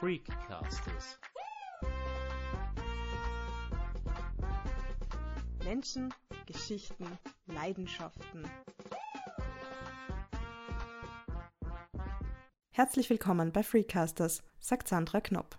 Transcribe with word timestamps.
Freakcasters. 0.00 1.20
Menschen, 5.64 6.12
Geschichten, 6.46 7.06
Leidenschaften. 7.46 8.44
Herzlich 12.70 13.08
willkommen 13.08 13.52
bei 13.52 13.62
Freecasters, 13.62 14.42
sagt 14.58 14.88
Sandra 14.88 15.20
Knopp. 15.20 15.56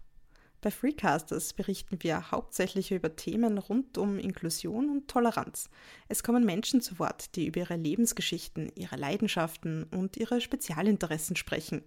Bei 0.59 0.69
Freecasters 0.69 1.53
berichten 1.53 2.03
wir 2.03 2.31
hauptsächlich 2.31 2.91
über 2.91 3.15
Themen 3.15 3.57
rund 3.57 3.97
um 3.97 4.19
Inklusion 4.19 4.89
und 4.89 5.07
Toleranz. 5.07 5.69
Es 6.09 6.23
kommen 6.23 6.45
Menschen 6.45 6.81
zu 6.81 6.99
Wort, 6.99 7.35
die 7.35 7.47
über 7.47 7.61
ihre 7.61 7.77
Lebensgeschichten, 7.77 8.69
ihre 8.75 8.97
Leidenschaften 8.97 9.85
und 9.85 10.17
ihre 10.17 10.41
Spezialinteressen 10.41 11.37
sprechen. 11.37 11.83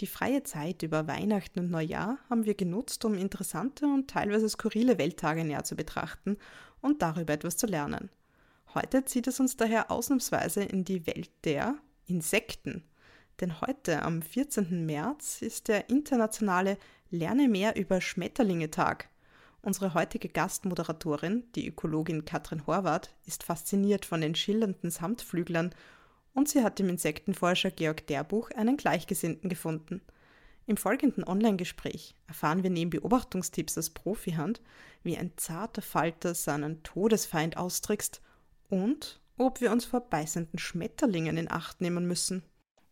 Die 0.00 0.06
freie 0.06 0.42
Zeit 0.42 0.82
über 0.82 1.06
Weihnachten 1.06 1.58
und 1.60 1.70
Neujahr 1.70 2.18
haben 2.28 2.44
wir 2.44 2.54
genutzt, 2.54 3.04
um 3.06 3.14
interessante 3.14 3.86
und 3.86 4.08
teilweise 4.08 4.48
skurrile 4.48 4.98
Welttage 4.98 5.42
näher 5.42 5.64
zu 5.64 5.74
betrachten 5.74 6.36
und 6.82 7.00
darüber 7.00 7.32
etwas 7.32 7.56
zu 7.56 7.66
lernen. 7.66 8.10
Heute 8.74 9.06
zieht 9.06 9.26
es 9.26 9.40
uns 9.40 9.56
daher 9.56 9.90
ausnahmsweise 9.90 10.62
in 10.62 10.84
die 10.84 11.06
Welt 11.06 11.30
der 11.44 11.76
Insekten. 12.06 12.84
Denn 13.40 13.62
heute, 13.62 14.02
am 14.02 14.20
14. 14.20 14.84
März, 14.84 15.40
ist 15.40 15.68
der 15.68 15.88
internationale 15.88 16.76
Lerne 17.10 17.48
mehr 17.48 17.76
über 17.76 18.02
Schmetterlinge 18.02 18.70
Tag. 18.70 19.08
Unsere 19.62 19.94
heutige 19.94 20.28
Gastmoderatorin, 20.28 21.44
die 21.54 21.66
Ökologin 21.66 22.24
Katrin 22.24 22.66
Horvath, 22.66 23.14
ist 23.24 23.44
fasziniert 23.44 24.04
von 24.04 24.20
den 24.20 24.34
schillernden 24.34 24.90
Samtflüglern 24.90 25.74
und 26.36 26.48
sie 26.48 26.62
hat 26.62 26.78
im 26.78 26.90
Insektenforscher 26.90 27.70
Georg 27.70 28.06
Derbuch 28.06 28.50
einen 28.50 28.76
Gleichgesinnten 28.76 29.48
gefunden. 29.48 30.02
Im 30.66 30.76
folgenden 30.76 31.24
Online-Gespräch 31.24 32.14
erfahren 32.26 32.62
wir 32.62 32.70
neben 32.70 32.90
Beobachtungstipps 32.90 33.78
aus 33.78 33.90
Profihand, 33.90 34.60
wie 35.02 35.16
ein 35.16 35.32
zarter 35.36 35.82
Falter 35.82 36.34
seinen 36.34 36.82
Todesfeind 36.82 37.56
austrickst 37.56 38.20
und 38.68 39.20
ob 39.38 39.60
wir 39.60 39.72
uns 39.72 39.86
vor 39.86 40.00
beißenden 40.00 40.58
Schmetterlingen 40.58 41.38
in 41.38 41.50
Acht 41.50 41.80
nehmen 41.80 42.06
müssen. 42.06 42.42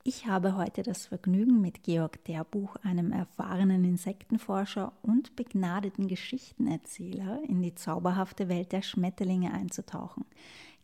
Ich 0.06 0.27
habe 0.27 0.56
heute 0.56 0.83
das 0.83 1.06
Vergnügen, 1.06 1.62
mit 1.62 1.83
Georg 1.83 2.22
Derbuch, 2.25 2.77
einem 2.77 3.11
erfahrenen 3.11 3.84
Insektenforscher 3.84 4.92
und 5.00 5.34
begnadeten 5.34 6.09
Geschichtenerzähler, 6.09 7.41
in 7.48 7.62
die 7.62 7.75
zauberhafte 7.75 8.50
Welt 8.50 8.72
der 8.72 8.83
Schmetterlinge 8.83 9.53
einzutauchen. 9.53 10.27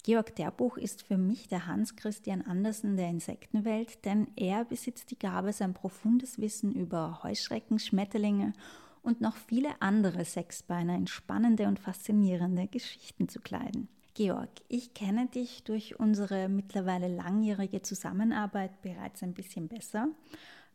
Georg 0.02 0.34
Derbuch 0.36 0.76
ist 0.78 1.02
für 1.02 1.18
mich 1.18 1.48
der 1.48 1.66
Hans 1.66 1.94
Christian 1.94 2.42
Andersen 2.42 2.96
der 2.96 3.10
Insektenwelt, 3.10 4.04
denn 4.04 4.28
er 4.34 4.64
besitzt 4.64 5.10
die 5.10 5.18
Gabe, 5.18 5.52
sein 5.52 5.74
profundes 5.74 6.38
Wissen 6.38 6.72
über 6.72 7.20
Heuschrecken, 7.22 7.78
Schmetterlinge 7.78 8.54
und 9.02 9.20
noch 9.20 9.36
viele 9.36 9.70
andere 9.80 10.24
Sechsbeiner 10.24 10.94
in 10.94 11.06
spannende 11.06 11.66
und 11.66 11.78
faszinierende 11.78 12.66
Geschichten 12.66 13.28
zu 13.28 13.40
kleiden. 13.40 13.88
Georg, 14.14 14.50
ich 14.68 14.94
kenne 14.94 15.26
dich 15.26 15.64
durch 15.64 16.00
unsere 16.00 16.48
mittlerweile 16.48 17.08
langjährige 17.08 17.82
Zusammenarbeit 17.82 18.82
bereits 18.82 19.22
ein 19.22 19.34
bisschen 19.34 19.68
besser, 19.68 20.08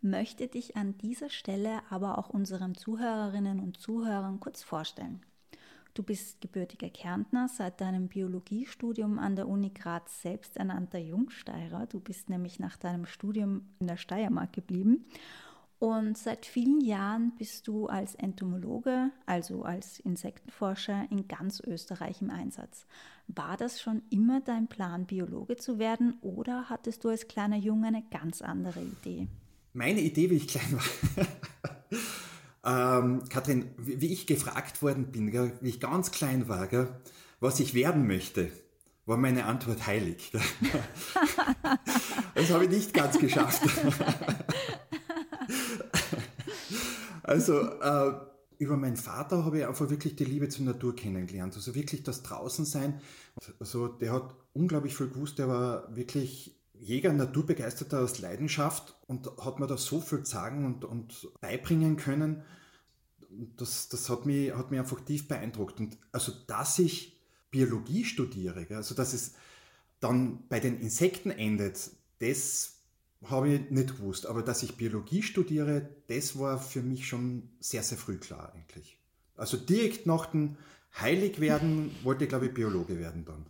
möchte 0.01 0.47
dich 0.47 0.77
an 0.77 0.97
dieser 0.99 1.29
Stelle 1.29 1.81
aber 1.89 2.17
auch 2.17 2.29
unseren 2.29 2.75
Zuhörerinnen 2.75 3.59
und 3.59 3.77
Zuhörern 3.79 4.39
kurz 4.39 4.63
vorstellen. 4.63 5.21
Du 5.95 6.03
bist 6.03 6.41
gebürtiger 6.41 6.89
Kärntner, 6.89 7.47
seit 7.47 7.81
deinem 7.81 8.09
Biologiestudium 8.09 9.17
an 9.17 9.35
der 9.35 9.47
Uni 9.47 9.71
Graz 9.71 10.21
selbsternannter 10.21 10.99
Jungsteirer. 10.99 11.87
Du 11.87 11.99
bist 11.99 12.29
nämlich 12.29 12.59
nach 12.59 12.75
deinem 12.75 13.05
Studium 13.05 13.69
in 13.79 13.87
der 13.87 13.97
Steiermark 13.97 14.51
geblieben 14.51 15.05
und 15.79 16.17
seit 16.17 16.45
vielen 16.45 16.81
Jahren 16.81 17.33
bist 17.37 17.67
du 17.67 17.87
als 17.87 18.15
Entomologe, 18.15 19.11
also 19.25 19.63
als 19.63 19.99
Insektenforscher, 19.99 21.05
in 21.09 21.27
ganz 21.27 21.59
Österreich 21.59 22.21
im 22.21 22.29
Einsatz. 22.29 22.85
War 23.27 23.55
das 23.55 23.81
schon 23.81 24.01
immer 24.09 24.41
dein 24.41 24.67
Plan, 24.67 25.05
Biologe 25.05 25.57
zu 25.57 25.79
werden 25.79 26.17
oder 26.21 26.69
hattest 26.69 27.03
du 27.03 27.09
als 27.09 27.27
kleiner 27.27 27.57
Junge 27.57 27.87
eine 27.87 28.03
ganz 28.09 28.41
andere 28.41 28.81
Idee? 28.81 29.27
Meine 29.73 30.01
Idee, 30.01 30.29
wie 30.29 30.35
ich 30.35 30.47
klein 30.47 30.73
war. 30.73 31.25
ähm, 32.65 33.23
Kathrin, 33.29 33.69
wie 33.77 34.11
ich 34.11 34.27
gefragt 34.27 34.81
worden 34.81 35.11
bin, 35.11 35.31
wie 35.61 35.69
ich 35.69 35.79
ganz 35.79 36.11
klein 36.11 36.47
war, 36.47 36.67
was 37.39 37.59
ich 37.59 37.73
werden 37.73 38.07
möchte, 38.07 38.51
war 39.05 39.17
meine 39.17 39.45
Antwort 39.45 39.85
heilig. 39.85 40.31
das 42.35 42.49
habe 42.51 42.65
ich 42.65 42.71
nicht 42.71 42.93
ganz 42.93 43.19
geschafft. 43.19 43.61
Also 47.27 47.59
äh, 47.59 48.13
über 48.59 48.77
meinen 48.77 48.97
Vater 48.97 49.45
habe 49.45 49.59
ich 49.59 49.65
einfach 49.65 49.89
wirklich 49.89 50.15
die 50.15 50.25
Liebe 50.25 50.47
zur 50.47 50.65
Natur 50.65 50.95
kennengelernt. 50.95 51.55
Also 51.55 51.73
wirklich 51.73 52.03
das 52.03 52.21
Draußensein. 52.21 53.01
Also 53.59 53.87
der 53.87 54.13
hat 54.13 54.35
unglaublich 54.53 54.95
viel 54.95 55.09
gewusst. 55.09 55.39
Der 55.39 55.47
war 55.47 55.95
wirklich 55.95 56.54
Jäger, 56.79 57.13
Naturbegeisterter 57.13 58.01
aus 58.01 58.19
Leidenschaft 58.19 58.95
und 59.07 59.29
hat 59.43 59.59
mir 59.59 59.67
da 59.67 59.77
so 59.77 60.01
viel 60.01 60.25
sagen 60.25 60.65
und, 60.65 60.85
und 60.85 61.29
beibringen 61.41 61.97
können. 61.97 62.43
Das, 63.57 63.89
das 63.89 64.09
hat, 64.09 64.25
mich, 64.25 64.53
hat 64.53 64.71
mich 64.71 64.79
einfach 64.79 65.01
tief 65.01 65.27
beeindruckt. 65.27 65.79
Und 65.79 65.97
also, 66.11 66.31
dass 66.47 66.79
ich 66.79 67.19
Biologie 67.51 68.03
studiere, 68.03 68.67
also 68.71 68.95
dass 68.95 69.13
es 69.13 69.33
dann 69.99 70.47
bei 70.49 70.59
den 70.59 70.79
Insekten 70.79 71.31
endet, 71.31 71.91
das 72.19 72.75
habe 73.23 73.49
ich 73.49 73.71
nicht 73.71 73.97
gewusst. 73.97 74.25
Aber 74.25 74.41
dass 74.41 74.63
ich 74.63 74.75
Biologie 74.75 75.23
studiere, 75.23 75.89
das 76.07 76.37
war 76.37 76.59
für 76.59 76.81
mich 76.81 77.07
schon 77.07 77.49
sehr, 77.59 77.83
sehr 77.83 77.97
früh 77.97 78.17
klar 78.17 78.53
eigentlich. 78.53 78.97
Also 79.35 79.57
direkt 79.57 80.05
nach 80.05 80.27
dem 80.27 80.57
Heiligwerden 80.99 81.91
wollte 82.03 82.23
ich, 82.23 82.29
glaube 82.29 82.47
ich, 82.47 82.53
Biologe 82.53 82.99
werden 82.99 83.25
dann. 83.25 83.45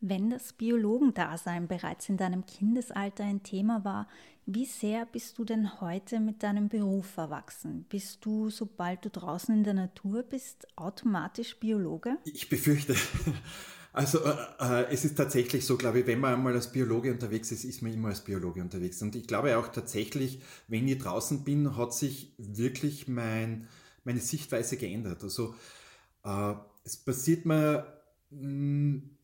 Wenn 0.00 0.30
das 0.30 0.52
Biologendasein 0.52 1.66
bereits 1.66 2.08
in 2.08 2.16
deinem 2.16 2.46
Kindesalter 2.46 3.24
ein 3.24 3.42
Thema 3.42 3.84
war, 3.84 4.08
wie 4.46 4.64
sehr 4.64 5.06
bist 5.06 5.38
du 5.38 5.44
denn 5.44 5.80
heute 5.80 6.20
mit 6.20 6.42
deinem 6.42 6.68
Beruf 6.68 7.06
verwachsen? 7.06 7.84
Bist 7.88 8.24
du, 8.24 8.48
sobald 8.48 9.04
du 9.04 9.10
draußen 9.10 9.54
in 9.54 9.64
der 9.64 9.74
Natur 9.74 10.22
bist, 10.22 10.68
automatisch 10.76 11.58
Biologe? 11.58 12.16
Ich 12.24 12.48
befürchte, 12.48 12.94
also 13.92 14.20
äh, 14.24 14.36
äh, 14.60 14.86
es 14.92 15.04
ist 15.04 15.16
tatsächlich 15.16 15.66
so, 15.66 15.76
glaube 15.76 16.00
ich, 16.00 16.06
wenn 16.06 16.20
man 16.20 16.34
einmal 16.34 16.54
als 16.54 16.70
Biologe 16.70 17.10
unterwegs 17.10 17.50
ist, 17.50 17.64
ist 17.64 17.82
man 17.82 17.92
immer 17.92 18.08
als 18.08 18.22
Biologe 18.22 18.62
unterwegs. 18.62 19.02
Und 19.02 19.16
ich 19.16 19.26
glaube 19.26 19.58
auch 19.58 19.68
tatsächlich, 19.68 20.40
wenn 20.68 20.86
ich 20.86 20.98
draußen 20.98 21.42
bin, 21.42 21.76
hat 21.76 21.92
sich 21.92 22.32
wirklich 22.38 23.08
mein, 23.08 23.66
meine 24.04 24.20
Sichtweise 24.20 24.76
geändert. 24.76 25.24
Also 25.24 25.56
äh, 26.24 26.54
es 26.84 26.96
passiert 26.96 27.44
mir 27.44 28.00
mh, 28.30 28.40
hm, 28.40 29.17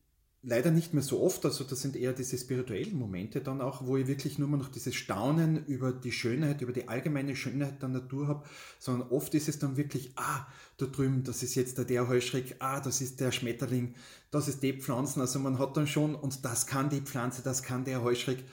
leider 0.45 0.71
nicht 0.71 0.93
mehr 0.93 1.03
so 1.03 1.21
oft. 1.21 1.43
Also 1.45 1.63
das 1.63 1.81
sind 1.81 1.95
eher 1.95 2.13
diese 2.13 2.37
spirituellen 2.37 2.97
Momente 2.97 3.41
dann 3.41 3.61
auch, 3.61 3.85
wo 3.85 3.97
ich 3.97 4.07
wirklich 4.07 4.37
nur 4.37 4.47
noch 4.47 4.69
dieses 4.69 4.95
Staunen 4.95 5.65
über 5.65 5.91
die 5.91 6.11
Schönheit, 6.11 6.61
über 6.61 6.71
die 6.71 6.87
allgemeine 6.87 7.35
Schönheit 7.35 7.81
der 7.81 7.89
Natur 7.89 8.27
habe, 8.27 8.45
sondern 8.79 9.09
oft 9.09 9.33
ist 9.33 9.49
es 9.49 9.59
dann 9.59 9.75
wirklich, 9.75 10.11
ah, 10.15 10.45
da 10.77 10.85
drüben, 10.85 11.23
das 11.23 11.43
ist 11.43 11.55
jetzt 11.55 11.77
der, 11.77 11.85
der 11.85 12.07
Heuschreck, 12.07 12.57
ah, 12.59 12.79
das 12.79 13.01
ist 13.01 13.19
der 13.19 13.31
Schmetterling, 13.31 13.95
das 14.31 14.47
ist 14.47 14.61
die 14.61 14.73
Pflanzen. 14.73 15.21
Also 15.21 15.39
man 15.39 15.57
hat 15.57 15.75
dann 15.77 15.87
schon, 15.87 16.15
und 16.15 16.45
das 16.45 16.67
kann 16.67 16.89
die 16.89 17.01
Pflanze, 17.01 17.41
das 17.41 17.63
kann 17.63 17.83
der 17.83 18.03
Heuschreck. 18.03 18.43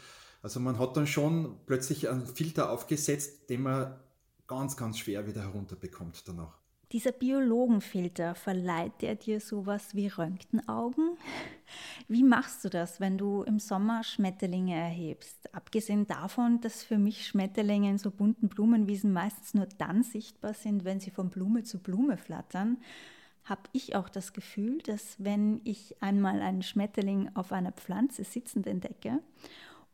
Also 0.43 0.61
man 0.61 0.79
hat 0.79 0.97
dann 0.97 1.07
schon 1.07 1.57
plötzlich 1.67 2.09
einen 2.09 2.27
Filter 2.27 2.71
aufgesetzt, 2.71 3.51
den 3.51 3.63
man 3.63 3.95
ganz, 4.49 4.77
ganz 4.77 4.99
schwer 4.99 5.27
wieder 5.27 5.43
herunterbekommt 5.43 6.27
danach. 6.27 6.62
Dieser 6.93 7.13
Biologenfilter, 7.13 8.35
verleiht 8.35 9.01
der 9.01 9.15
dir 9.15 9.41
sowas 9.41 9.95
wie 9.95 10.09
Röntgenaugen? 10.09 11.17
Wie 12.07 12.23
machst 12.23 12.63
du 12.67 12.69
das, 12.69 13.01
wenn 13.01 13.17
du 13.17 13.45
im 13.45 13.59
Sommer 13.59 14.05
Schmetterlinge 14.05 14.75
erhebst? 14.75 15.55
Abgesehen 15.55 16.06
davon, 16.06 16.61
dass 16.61 16.85
für 16.85 16.99
mich 16.99 17.27
Schmetterlinge 17.27 17.89
in 17.89 17.97
so 17.97 18.11
bunten 18.11 18.50
Blumenwiesen 18.50 19.11
meistens 19.11 19.55
nur 19.55 19.67
dann 19.79 20.03
sichtbar 20.03 20.53
sind, 20.53 20.85
wenn 20.85 21.00
sie 21.00 21.11
von 21.11 21.31
Blume 21.31 21.62
zu 21.62 21.79
Blume 21.79 22.19
flattern, 22.19 22.77
habe 23.45 23.62
ich 23.73 23.97
auch 23.97 24.11
das 24.11 24.35
Gefühl, 24.35 24.83
dass 24.83 25.17
wenn 25.19 25.62
ich 25.65 25.97
einmal 26.03 26.43
einen 26.43 26.62
Schmetterling 26.62 27.31
auf 27.33 27.53
einer 27.53 27.73
Pflanze 27.73 28.23
sitzend 28.23 28.67
entdecke 28.67 29.21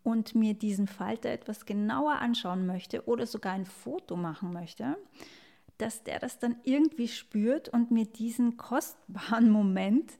und 0.03 0.35
mir 0.35 0.55
diesen 0.55 0.89
Falter 0.89 1.31
etwas 1.31 1.65
genauer 1.65 2.17
anschauen 2.17 2.67
möchte 2.67 3.07
oder 3.07 3.25
sogar 3.25 3.53
ein 3.53 3.67
Foto 3.67 4.17
machen 4.17 4.53
möchte, 4.53 4.97
dass 5.79 6.03
der 6.05 6.19
das 6.19 6.39
dann 6.39 6.57
irgendwie 6.65 7.09
spürt 7.09 7.69
und 7.69 7.91
mir 7.91 8.07
diesen 8.07 8.57
kostbaren 8.57 9.51
Moment 9.59 10.13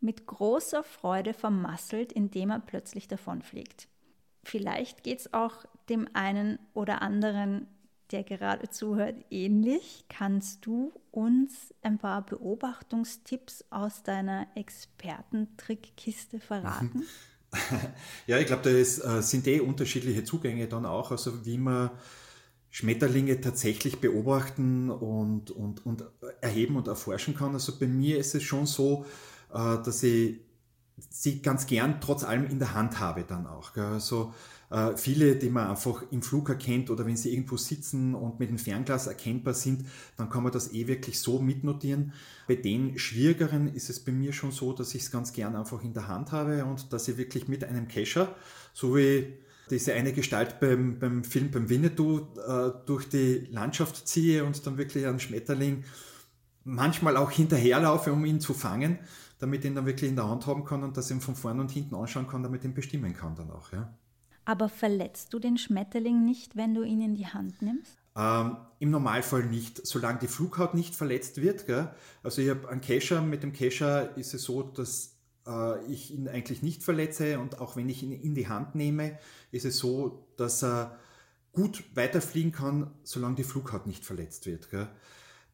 mit 0.00 0.26
großer 0.26 0.82
Freude 0.82 1.32
vermasselt, 1.32 2.12
indem 2.12 2.50
er 2.50 2.60
plötzlich 2.60 3.08
davonfliegt. 3.08 3.88
Vielleicht 4.42 5.02
geht 5.02 5.20
es 5.20 5.32
auch 5.32 5.64
dem 5.88 6.08
einen 6.12 6.58
oder 6.74 7.00
anderen, 7.00 7.66
der 8.10 8.22
gerade 8.22 8.68
zuhört, 8.68 9.16
ähnlich. 9.30 10.04
Kannst 10.10 10.66
du 10.66 10.92
uns 11.10 11.72
ein 11.80 11.98
paar 11.98 12.24
Beobachtungstipps 12.26 13.64
aus 13.70 14.02
deiner 14.02 14.46
Expertentrickkiste 14.54 16.40
verraten? 16.40 17.04
Ja, 18.26 18.38
ich 18.38 18.46
glaube, 18.46 18.62
da 18.64 18.70
ist, 18.70 18.98
äh, 18.98 19.22
sind 19.22 19.46
eh 19.46 19.60
unterschiedliche 19.60 20.24
Zugänge 20.24 20.66
dann 20.66 20.84
auch, 20.84 21.12
also 21.12 21.46
wie 21.46 21.56
man 21.56 21.92
Schmetterlinge 22.74 23.40
tatsächlich 23.40 24.00
beobachten 24.00 24.90
und, 24.90 25.52
und, 25.52 25.86
und 25.86 26.04
erheben 26.40 26.74
und 26.74 26.88
erforschen 26.88 27.36
kann. 27.36 27.52
Also 27.52 27.78
bei 27.78 27.86
mir 27.86 28.18
ist 28.18 28.34
es 28.34 28.42
schon 28.42 28.66
so, 28.66 29.06
äh, 29.52 29.76
dass 29.84 30.02
ich 30.02 30.40
sie 31.08 31.40
ganz 31.40 31.68
gern 31.68 32.00
trotz 32.00 32.24
allem 32.24 32.46
in 32.46 32.58
der 32.58 32.74
Hand 32.74 32.98
habe 32.98 33.22
dann 33.22 33.46
auch. 33.46 33.76
Also 33.76 34.34
äh, 34.70 34.96
viele, 34.96 35.36
die 35.36 35.50
man 35.50 35.68
einfach 35.68 36.02
im 36.10 36.20
Flug 36.20 36.48
erkennt 36.48 36.90
oder 36.90 37.06
wenn 37.06 37.16
sie 37.16 37.32
irgendwo 37.32 37.56
sitzen 37.56 38.12
und 38.12 38.40
mit 38.40 38.50
dem 38.50 38.58
Fernglas 38.58 39.06
erkennbar 39.06 39.54
sind, 39.54 39.86
dann 40.16 40.28
kann 40.28 40.42
man 40.42 40.50
das 40.50 40.72
eh 40.72 40.88
wirklich 40.88 41.20
so 41.20 41.38
mitnotieren. 41.38 42.12
Bei 42.48 42.56
den 42.56 42.98
schwierigeren 42.98 43.72
ist 43.72 43.88
es 43.88 44.00
bei 44.00 44.10
mir 44.10 44.32
schon 44.32 44.50
so, 44.50 44.72
dass 44.72 44.96
ich 44.96 45.02
es 45.02 45.12
ganz 45.12 45.32
gern 45.32 45.54
einfach 45.54 45.84
in 45.84 45.94
der 45.94 46.08
Hand 46.08 46.32
habe 46.32 46.64
und 46.64 46.92
dass 46.92 47.06
ich 47.06 47.18
wirklich 47.18 47.46
mit 47.46 47.62
einem 47.62 47.86
Kescher, 47.86 48.34
so 48.72 48.96
wie 48.96 49.43
diese 49.70 49.94
eine 49.94 50.12
Gestalt 50.12 50.60
beim, 50.60 50.98
beim 50.98 51.24
Film 51.24 51.50
beim 51.50 51.68
Winnetou 51.68 52.20
äh, 52.46 52.72
durch 52.86 53.08
die 53.08 53.48
Landschaft 53.50 54.06
ziehe 54.06 54.44
und 54.44 54.66
dann 54.66 54.76
wirklich 54.76 55.06
einen 55.06 55.20
Schmetterling 55.20 55.84
manchmal 56.64 57.16
auch 57.16 57.30
hinterherlaufe, 57.30 58.12
um 58.12 58.24
ihn 58.24 58.40
zu 58.40 58.54
fangen, 58.54 58.98
damit 59.38 59.64
ihn 59.64 59.74
dann 59.74 59.86
wirklich 59.86 60.10
in 60.10 60.16
der 60.16 60.28
Hand 60.28 60.46
haben 60.46 60.64
kann 60.64 60.82
und 60.82 60.96
dass 60.96 61.10
ich 61.10 61.16
ihn 61.16 61.20
von 61.20 61.34
vorne 61.34 61.60
und 61.60 61.70
hinten 61.70 61.94
anschauen 61.94 62.26
kann, 62.26 62.42
damit 62.42 62.62
ich 62.62 62.70
ihn 62.70 62.74
bestimmen 62.74 63.14
kann 63.14 63.34
dann 63.36 63.50
auch. 63.50 63.72
Ja. 63.72 63.92
Aber 64.44 64.68
verletzt 64.68 65.32
du 65.32 65.38
den 65.38 65.56
Schmetterling 65.56 66.24
nicht, 66.24 66.56
wenn 66.56 66.74
du 66.74 66.82
ihn 66.82 67.00
in 67.00 67.14
die 67.14 67.26
Hand 67.26 67.62
nimmst? 67.62 67.96
Ähm, 68.16 68.56
Im 68.78 68.90
Normalfall 68.90 69.44
nicht, 69.44 69.86
solange 69.86 70.20
die 70.20 70.28
Flughaut 70.28 70.74
nicht 70.74 70.94
verletzt 70.94 71.40
wird. 71.40 71.66
Gell? 71.66 71.88
Also 72.22 72.42
ich 72.42 72.50
habe 72.50 72.68
einen 72.68 72.80
Kescher, 72.80 73.22
mit 73.22 73.42
dem 73.42 73.52
Kescher 73.52 74.16
ist 74.16 74.34
es 74.34 74.44
so, 74.44 74.62
dass 74.62 75.13
äh, 75.46 75.84
ich 75.86 76.12
ihn 76.12 76.28
eigentlich 76.28 76.62
nicht 76.62 76.82
verletze 76.82 77.38
und 77.38 77.60
auch 77.60 77.76
wenn 77.76 77.88
ich 77.88 78.02
ihn 78.02 78.12
in 78.12 78.34
die 78.34 78.48
Hand 78.48 78.74
nehme, 78.74 79.18
ist 79.52 79.64
es 79.64 79.78
so, 79.78 80.26
dass 80.36 80.62
er 80.62 80.98
gut 81.52 81.84
weiterfliegen 81.94 82.52
kann, 82.52 82.90
solange 83.04 83.36
die 83.36 83.44
Flughaut 83.44 83.86
nicht 83.86 84.04
verletzt 84.04 84.46
wird. 84.46 84.70
Gell? 84.70 84.88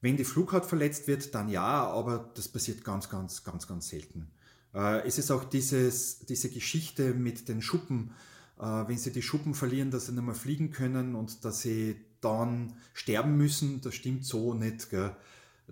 Wenn 0.00 0.16
die 0.16 0.24
Flughaut 0.24 0.64
verletzt 0.64 1.08
wird, 1.08 1.34
dann 1.34 1.48
ja, 1.48 1.86
aber 1.86 2.30
das 2.34 2.48
passiert 2.48 2.84
ganz, 2.84 3.10
ganz, 3.10 3.44
ganz, 3.44 3.66
ganz 3.66 3.88
selten. 3.88 4.30
Äh, 4.74 5.06
es 5.06 5.18
ist 5.18 5.30
auch 5.30 5.44
dieses, 5.44 6.20
diese 6.20 6.48
Geschichte 6.48 7.12
mit 7.14 7.48
den 7.48 7.60
Schuppen, 7.60 8.12
äh, 8.58 8.62
wenn 8.62 8.96
sie 8.96 9.12
die 9.12 9.22
Schuppen 9.22 9.54
verlieren, 9.54 9.90
dass 9.90 10.06
sie 10.06 10.12
nicht 10.12 10.24
mehr 10.24 10.34
fliegen 10.34 10.70
können 10.70 11.14
und 11.14 11.44
dass 11.44 11.60
sie 11.60 11.96
dann 12.22 12.74
sterben 12.94 13.36
müssen, 13.36 13.80
das 13.82 13.94
stimmt 13.94 14.24
so 14.24 14.54
nicht. 14.54 14.90
Gell? 14.90 15.14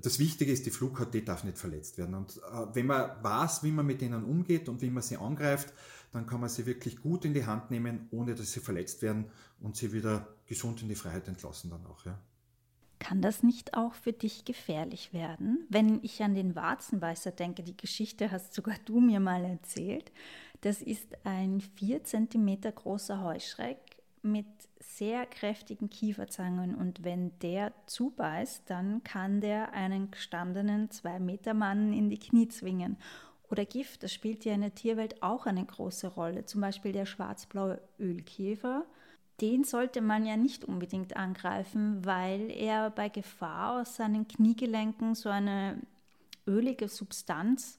Das 0.03 0.19
Wichtige 0.19 0.53
ist, 0.53 0.67
die 0.67 0.71
Flughaut, 0.71 1.13
die 1.13 1.25
darf 1.25 1.45
nicht 1.45 1.59
verletzt 1.59 1.99
werden. 1.99 2.15
Und 2.15 2.37
äh, 2.37 2.67
wenn 2.75 2.87
man 2.87 3.11
weiß, 3.23 3.63
wie 3.63 3.73
man 3.73 3.87
mit 3.87 4.01
denen 4.01 4.25
umgeht 4.25 4.69
und 4.69 4.83
wie 4.83 4.91
man 4.91 5.03
sie 5.03 5.17
angreift, 5.17 5.73
dann 6.13 6.27
kann 6.27 6.41
man 6.41 6.49
sie 6.49 6.67
wirklich 6.67 7.01
gut 7.01 7.25
in 7.25 7.35
die 7.35 7.47
Hand 7.47 7.71
nehmen, 7.71 8.09
ohne 8.11 8.35
dass 8.35 8.53
sie 8.53 8.61
verletzt 8.61 9.03
werden 9.03 9.27
und 9.61 9.77
sie 9.77 9.93
wieder 9.93 10.27
gesund 10.47 10.83
in 10.83 10.89
die 10.89 10.95
Freiheit 10.95 11.29
entlassen 11.29 11.71
dann 11.71 11.85
auch. 11.87 12.05
Ja. 12.07 12.19
Kann 12.99 13.23
das 13.23 13.43
nicht 13.43 13.75
auch 13.75 13.95
für 13.95 14.13
dich 14.13 14.45
gefährlich 14.45 15.13
werden? 15.13 15.67
Wenn 15.69 16.03
ich 16.03 16.23
an 16.23 16.35
den 16.35 16.57
Warzenbeißer 16.57 17.31
denke, 17.31 17.63
die 17.63 17.77
Geschichte 17.77 18.31
hast 18.31 18.55
sogar 18.55 18.77
du 18.85 19.01
mir 19.01 19.21
mal 19.21 19.45
erzählt. 19.45 20.11
Das 20.63 20.83
ist 20.83 21.07
ein 21.25 21.61
vier 21.61 22.03
Zentimeter 22.03 22.73
großer 22.73 23.23
Heuschreck 23.23 23.79
mit 24.23 24.47
sehr 24.81 25.27
kräftigen 25.27 25.91
Kieferzangen 25.91 26.75
und 26.75 27.05
wenn 27.05 27.39
der 27.41 27.73
zubeißt, 27.87 28.69
dann 28.69 29.05
kann 29.05 29.41
der 29.41 29.73
einen 29.73 30.11
gestandenen 30.11 30.91
Zwei-Meter-Mann 30.91 31.93
in 31.93 32.11
die 32.11 32.19
Knie 32.19 32.49
zwingen. 32.49 32.97
Oder 33.51 33.65
Gift, 33.65 34.03
das 34.03 34.13
spielt 34.13 34.45
ja 34.45 34.53
in 34.53 34.61
der 34.61 34.75
Tierwelt 34.75 35.23
auch 35.23 35.47
eine 35.47 35.65
große 35.65 36.09
Rolle. 36.09 36.45
Zum 36.45 36.61
Beispiel 36.61 36.93
der 36.93 37.07
schwarzblaue 37.07 37.81
Ölkäfer. 37.99 38.85
Den 39.41 39.65
sollte 39.65 40.01
man 40.01 40.27
ja 40.27 40.37
nicht 40.37 40.65
unbedingt 40.65 41.17
angreifen, 41.17 42.05
weil 42.05 42.51
er 42.51 42.91
bei 42.91 43.09
Gefahr 43.09 43.81
aus 43.81 43.97
seinen 43.97 44.27
Kniegelenken 44.27 45.15
so 45.15 45.29
eine 45.29 45.81
ölige 46.47 46.89
Substanz 46.89 47.78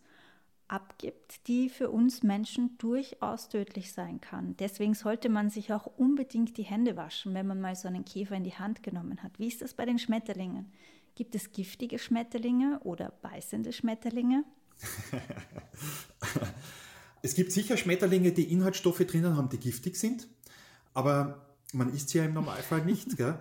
abgibt, 0.69 1.47
die 1.47 1.69
für 1.69 1.89
uns 1.89 2.23
Menschen 2.23 2.77
durchaus 2.77 3.49
tödlich 3.49 3.91
sein 3.91 4.21
kann. 4.21 4.55
Deswegen 4.57 4.93
sollte 4.93 5.29
man 5.29 5.49
sich 5.49 5.73
auch 5.73 5.85
unbedingt 5.97 6.57
die 6.57 6.63
Hände 6.63 6.95
waschen, 6.95 7.33
wenn 7.33 7.47
man 7.47 7.59
mal 7.59 7.75
so 7.75 7.87
einen 7.87 8.05
Käfer 8.05 8.35
in 8.35 8.43
die 8.43 8.55
Hand 8.55 8.83
genommen 8.83 9.21
hat. 9.23 9.37
Wie 9.39 9.47
ist 9.47 9.61
das 9.61 9.73
bei 9.73 9.85
den 9.85 9.99
Schmetterlingen? 9.99 10.71
Gibt 11.15 11.35
es 11.35 11.51
giftige 11.51 11.99
Schmetterlinge 11.99 12.79
oder 12.83 13.11
beißende 13.21 13.73
Schmetterlinge? 13.73 14.45
es 17.21 17.33
gibt 17.35 17.51
sicher 17.51 17.75
Schmetterlinge, 17.75 18.31
die 18.31 18.51
Inhaltsstoffe 18.51 18.99
drinnen 18.99 19.35
haben, 19.35 19.49
die 19.49 19.59
giftig 19.59 19.97
sind, 19.97 20.27
aber 20.93 21.45
man 21.73 21.93
isst 21.93 22.09
sie 22.09 22.19
ja 22.19 22.25
im 22.25 22.33
Normalfall 22.33 22.85
nicht. 22.85 23.17
Gell? 23.17 23.37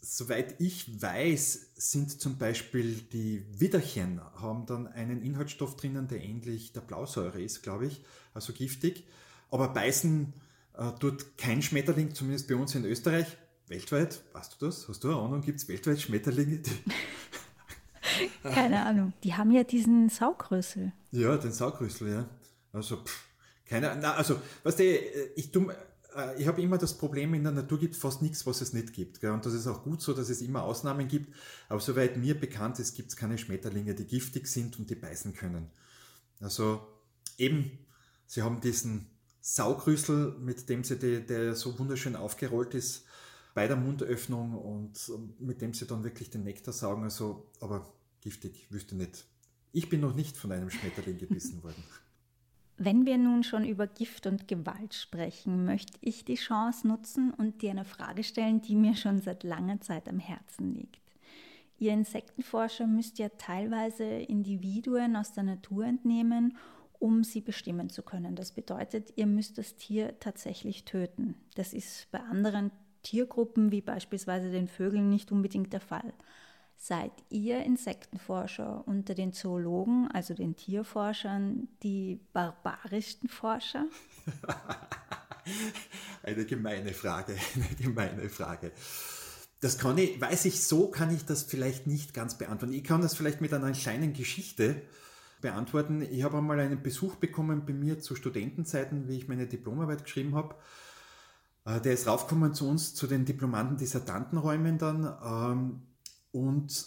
Soweit 0.00 0.60
ich 0.60 1.00
weiß, 1.00 1.72
sind 1.74 2.20
zum 2.20 2.38
Beispiel 2.38 2.94
die 3.12 3.44
Widderchen, 3.58 4.20
haben 4.36 4.66
dann 4.66 4.86
einen 4.86 5.22
Inhaltsstoff 5.22 5.76
drinnen, 5.76 6.08
der 6.08 6.22
ähnlich 6.22 6.72
der 6.72 6.80
Blausäure 6.80 7.40
ist, 7.40 7.62
glaube 7.62 7.86
ich, 7.86 8.02
also 8.34 8.52
giftig. 8.52 9.06
Aber 9.50 9.68
beißen 9.68 10.32
äh, 10.74 10.92
tut 10.98 11.36
kein 11.36 11.62
Schmetterling, 11.62 12.14
zumindest 12.14 12.48
bei 12.48 12.56
uns 12.56 12.74
in 12.74 12.84
Österreich. 12.84 13.26
Weltweit, 13.68 14.20
weißt 14.32 14.56
du 14.58 14.66
das? 14.66 14.88
Hast 14.88 15.04
du 15.04 15.08
eine 15.08 15.20
Ahnung? 15.20 15.42
Gibt 15.42 15.60
es 15.60 15.68
weltweit 15.68 16.00
Schmetterlinge? 16.00 16.60
keine 18.42 18.84
Ahnung. 18.84 19.12
Die 19.22 19.34
haben 19.34 19.52
ja 19.52 19.62
diesen 19.62 20.08
Saugrüssel. 20.08 20.92
Ja, 21.12 21.36
den 21.36 21.52
Saugrüssel, 21.52 22.10
ja. 22.10 22.28
Also, 22.72 22.96
pff, 22.96 23.24
keine 23.66 23.90
Ahnung. 23.90 24.04
Also, 24.04 24.40
weißt 24.64 24.78
du, 24.80 24.84
ich 25.36 25.52
tue 25.52 25.74
ich 26.38 26.46
habe 26.46 26.60
immer 26.60 26.78
das 26.78 26.96
Problem, 26.96 27.34
in 27.34 27.42
der 27.42 27.52
Natur 27.52 27.78
gibt 27.78 27.94
fast 27.94 28.22
nichts, 28.22 28.46
was 28.46 28.60
es 28.60 28.72
nicht 28.72 28.92
gibt. 28.92 29.22
Und 29.22 29.46
das 29.46 29.52
ist 29.52 29.66
auch 29.66 29.82
gut 29.82 30.02
so, 30.02 30.12
dass 30.12 30.28
es 30.28 30.42
immer 30.42 30.62
Ausnahmen 30.62 31.08
gibt. 31.08 31.34
Aber 31.68 31.80
soweit 31.80 32.16
mir 32.16 32.38
bekannt 32.38 32.78
ist, 32.78 32.94
gibt 32.94 33.10
es 33.10 33.16
keine 33.16 33.38
Schmetterlinge, 33.38 33.94
die 33.94 34.06
giftig 34.06 34.46
sind 34.46 34.78
und 34.78 34.90
die 34.90 34.96
beißen 34.96 35.34
können. 35.34 35.70
Also 36.40 36.86
eben, 37.38 37.78
sie 38.26 38.42
haben 38.42 38.60
diesen 38.60 39.06
Saugrüssel, 39.40 40.36
mit 40.38 40.68
dem 40.68 40.84
sie, 40.84 40.98
die, 40.98 41.24
der 41.24 41.54
so 41.54 41.78
wunderschön 41.78 42.16
aufgerollt 42.16 42.74
ist, 42.74 43.04
bei 43.54 43.66
der 43.66 43.76
Mundöffnung 43.76 44.54
und 44.54 45.12
mit 45.38 45.60
dem 45.60 45.74
sie 45.74 45.86
dann 45.86 46.04
wirklich 46.04 46.30
den 46.30 46.44
Nektar 46.44 46.72
saugen. 46.72 47.04
Also, 47.04 47.50
aber 47.60 47.92
giftig, 48.20 48.66
wüsste 48.70 48.96
nicht. 48.96 49.24
Ich 49.72 49.88
bin 49.88 50.00
noch 50.00 50.14
nicht 50.14 50.36
von 50.36 50.52
einem 50.52 50.70
Schmetterling 50.70 51.18
gebissen 51.18 51.62
worden. 51.62 51.82
Wenn 52.82 53.04
wir 53.04 53.18
nun 53.18 53.42
schon 53.42 53.66
über 53.66 53.86
Gift 53.86 54.26
und 54.26 54.48
Gewalt 54.48 54.94
sprechen, 54.94 55.66
möchte 55.66 55.98
ich 56.00 56.24
die 56.24 56.36
Chance 56.36 56.88
nutzen 56.88 57.30
und 57.30 57.60
dir 57.60 57.72
eine 57.72 57.84
Frage 57.84 58.24
stellen, 58.24 58.62
die 58.62 58.74
mir 58.74 58.96
schon 58.96 59.20
seit 59.20 59.44
langer 59.44 59.82
Zeit 59.82 60.08
am 60.08 60.18
Herzen 60.18 60.74
liegt. 60.74 60.98
Ihr 61.78 61.92
Insektenforscher 61.92 62.86
müsst 62.86 63.18
ja 63.18 63.28
teilweise 63.36 64.04
Individuen 64.04 65.14
aus 65.14 65.32
der 65.32 65.42
Natur 65.42 65.84
entnehmen, 65.84 66.56
um 66.98 67.22
sie 67.22 67.42
bestimmen 67.42 67.90
zu 67.90 68.00
können. 68.02 68.34
Das 68.34 68.52
bedeutet, 68.52 69.12
ihr 69.14 69.26
müsst 69.26 69.58
das 69.58 69.76
Tier 69.76 70.18
tatsächlich 70.18 70.86
töten. 70.86 71.34
Das 71.56 71.74
ist 71.74 72.10
bei 72.10 72.20
anderen 72.20 72.70
Tiergruppen 73.02 73.72
wie 73.72 73.82
beispielsweise 73.82 74.50
den 74.50 74.68
Vögeln 74.68 75.10
nicht 75.10 75.32
unbedingt 75.32 75.74
der 75.74 75.80
Fall. 75.80 76.14
Seid 76.82 77.12
ihr 77.28 77.62
Insektenforscher 77.62 78.82
unter 78.86 79.12
den 79.14 79.34
Zoologen, 79.34 80.08
also 80.14 80.32
den 80.32 80.56
Tierforschern, 80.56 81.68
die 81.82 82.18
barbarischsten 82.32 83.28
Forscher? 83.28 83.84
eine 86.22 86.46
gemeine 86.46 86.94
Frage, 86.94 87.36
eine 87.54 87.76
gemeine 87.76 88.30
Frage. 88.30 88.72
Das 89.60 89.76
kann 89.76 89.98
ich, 89.98 90.18
weiß 90.22 90.46
ich 90.46 90.64
so, 90.64 90.88
kann 90.88 91.14
ich 91.14 91.26
das 91.26 91.42
vielleicht 91.42 91.86
nicht 91.86 92.14
ganz 92.14 92.38
beantworten. 92.38 92.72
Ich 92.72 92.84
kann 92.84 93.02
das 93.02 93.14
vielleicht 93.14 93.42
mit 93.42 93.52
einer 93.52 93.72
kleinen 93.72 94.14
Geschichte 94.14 94.80
beantworten. 95.42 96.00
Ich 96.00 96.22
habe 96.22 96.38
einmal 96.38 96.60
einen 96.60 96.82
Besuch 96.82 97.16
bekommen 97.16 97.66
bei 97.66 97.74
mir 97.74 98.00
zu 98.00 98.16
Studentenzeiten, 98.16 99.06
wie 99.06 99.18
ich 99.18 99.28
meine 99.28 99.46
Diplomarbeit 99.46 100.04
geschrieben 100.04 100.34
habe. 100.34 100.54
Äh, 101.66 101.82
der 101.82 101.92
ist 101.92 102.06
raufgekommen 102.06 102.54
zu 102.54 102.66
uns, 102.66 102.94
zu 102.94 103.06
den 103.06 103.26
Diplomanten 103.26 103.76
Dissertantenräumen 103.76 104.78
dann 104.78 105.04
ähm, 105.22 105.82
und 106.32 106.86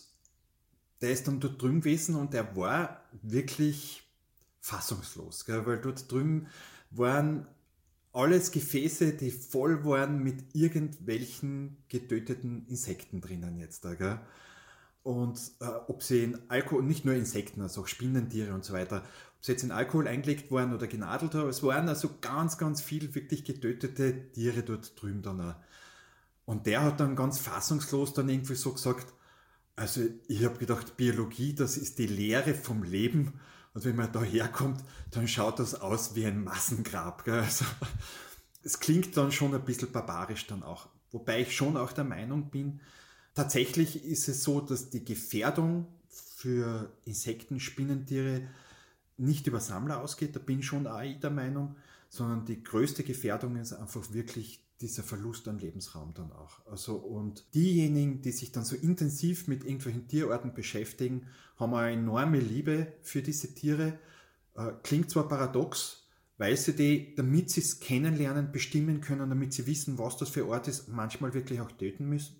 der 1.01 1.11
ist 1.11 1.27
dann 1.27 1.39
dort 1.39 1.61
drüben 1.61 1.81
gewesen 1.81 2.15
und 2.15 2.33
der 2.33 2.55
war 2.55 3.01
wirklich 3.21 4.03
fassungslos, 4.61 5.45
gell? 5.45 5.65
weil 5.65 5.81
dort 5.81 6.09
drüben 6.11 6.47
waren 6.91 7.47
alles 8.13 8.51
Gefäße, 8.51 9.13
die 9.13 9.31
voll 9.31 9.83
waren 9.83 10.23
mit 10.23 10.55
irgendwelchen 10.55 11.77
getöteten 11.89 12.65
Insekten 12.67 13.19
drinnen 13.19 13.57
jetzt. 13.57 13.81
Gell? 13.81 14.19
Und 15.01 15.39
äh, 15.59 15.65
ob 15.87 16.03
sie 16.03 16.23
in 16.23 16.39
Alkohol, 16.49 16.83
nicht 16.83 17.03
nur 17.03 17.15
Insekten, 17.15 17.61
also 17.61 17.81
auch 17.81 17.87
Spinnentiere 17.87 18.53
und 18.53 18.63
so 18.63 18.73
weiter, 18.73 19.03
ob 19.37 19.45
sie 19.45 19.51
jetzt 19.51 19.63
in 19.63 19.71
Alkohol 19.71 20.07
eingelegt 20.07 20.51
waren 20.51 20.73
oder 20.73 20.87
genadelt 20.87 21.33
haben, 21.35 21.49
es 21.49 21.63
waren 21.63 21.89
also 21.89 22.09
ganz, 22.21 22.57
ganz 22.57 22.81
viel 22.81 23.13
wirklich 23.13 23.43
getötete 23.43 24.31
Tiere 24.31 24.63
dort 24.63 25.01
drüben 25.01 25.21
dann. 25.21 25.41
Auch. 25.41 25.55
Und 26.45 26.67
der 26.67 26.83
hat 26.83 26.99
dann 26.99 27.15
ganz 27.15 27.39
fassungslos 27.39 28.13
dann 28.13 28.29
irgendwie 28.29 28.55
so 28.55 28.71
gesagt, 28.71 29.13
also 29.75 30.01
ich 30.27 30.43
habe 30.43 30.57
gedacht, 30.57 30.97
Biologie, 30.97 31.53
das 31.53 31.77
ist 31.77 31.99
die 31.99 32.07
Lehre 32.07 32.53
vom 32.53 32.83
Leben. 32.83 33.39
Und 33.73 33.85
wenn 33.85 33.95
man 33.95 34.11
da 34.11 34.21
herkommt, 34.21 34.83
dann 35.11 35.27
schaut 35.27 35.59
das 35.59 35.75
aus 35.75 36.15
wie 36.15 36.25
ein 36.25 36.43
Massengrab. 36.43 37.25
Gell? 37.25 37.39
Also, 37.39 37.65
es 38.63 38.79
klingt 38.79 39.17
dann 39.17 39.31
schon 39.31 39.53
ein 39.53 39.65
bisschen 39.65 39.91
barbarisch 39.91 40.47
dann 40.47 40.63
auch. 40.63 40.89
Wobei 41.11 41.41
ich 41.41 41.55
schon 41.55 41.77
auch 41.77 41.91
der 41.91 42.03
Meinung 42.03 42.49
bin, 42.49 42.81
tatsächlich 43.33 44.05
ist 44.05 44.27
es 44.29 44.43
so, 44.43 44.61
dass 44.61 44.89
die 44.89 45.03
Gefährdung 45.03 45.87
für 46.07 46.91
Insekten, 47.05 47.59
Spinnentiere 47.59 48.47
nicht 49.17 49.47
über 49.47 49.59
Sammler 49.59 50.01
ausgeht, 50.01 50.35
da 50.35 50.39
bin 50.39 50.59
ich 50.59 50.65
schon 50.65 50.87
auch 50.87 51.01
der 51.01 51.29
Meinung, 51.29 51.75
sondern 52.09 52.45
die 52.45 52.63
größte 52.63 53.03
Gefährdung 53.03 53.55
ist 53.57 53.73
einfach 53.73 54.13
wirklich 54.13 54.62
dieser 54.81 55.03
Verlust 55.03 55.47
an 55.47 55.59
Lebensraum 55.59 56.13
dann 56.13 56.31
auch. 56.31 56.65
Also 56.65 56.95
und 56.95 57.45
diejenigen, 57.53 58.21
die 58.21 58.31
sich 58.31 58.51
dann 58.51 58.65
so 58.65 58.75
intensiv 58.75 59.47
mit 59.47 59.63
irgendwelchen 59.63 60.07
Tierarten 60.07 60.53
beschäftigen, 60.53 61.27
haben 61.57 61.73
eine 61.73 61.93
enorme 61.93 62.39
Liebe 62.39 62.93
für 63.01 63.21
diese 63.21 63.53
Tiere. 63.53 63.99
Äh, 64.55 64.71
klingt 64.83 65.09
zwar 65.09 65.27
paradox, 65.27 66.07
weil 66.37 66.57
sie 66.57 66.75
die, 66.75 67.15
damit 67.15 67.49
sie 67.49 67.61
es 67.61 67.79
kennenlernen, 67.79 68.51
bestimmen 68.51 69.01
können, 69.01 69.29
damit 69.29 69.53
sie 69.53 69.67
wissen, 69.67 69.97
was 69.97 70.17
das 70.17 70.29
für 70.29 70.47
Ort 70.47 70.67
ist, 70.67 70.89
manchmal 70.89 71.33
wirklich 71.33 71.61
auch 71.61 71.71
töten 71.71 72.09
müssen. 72.09 72.35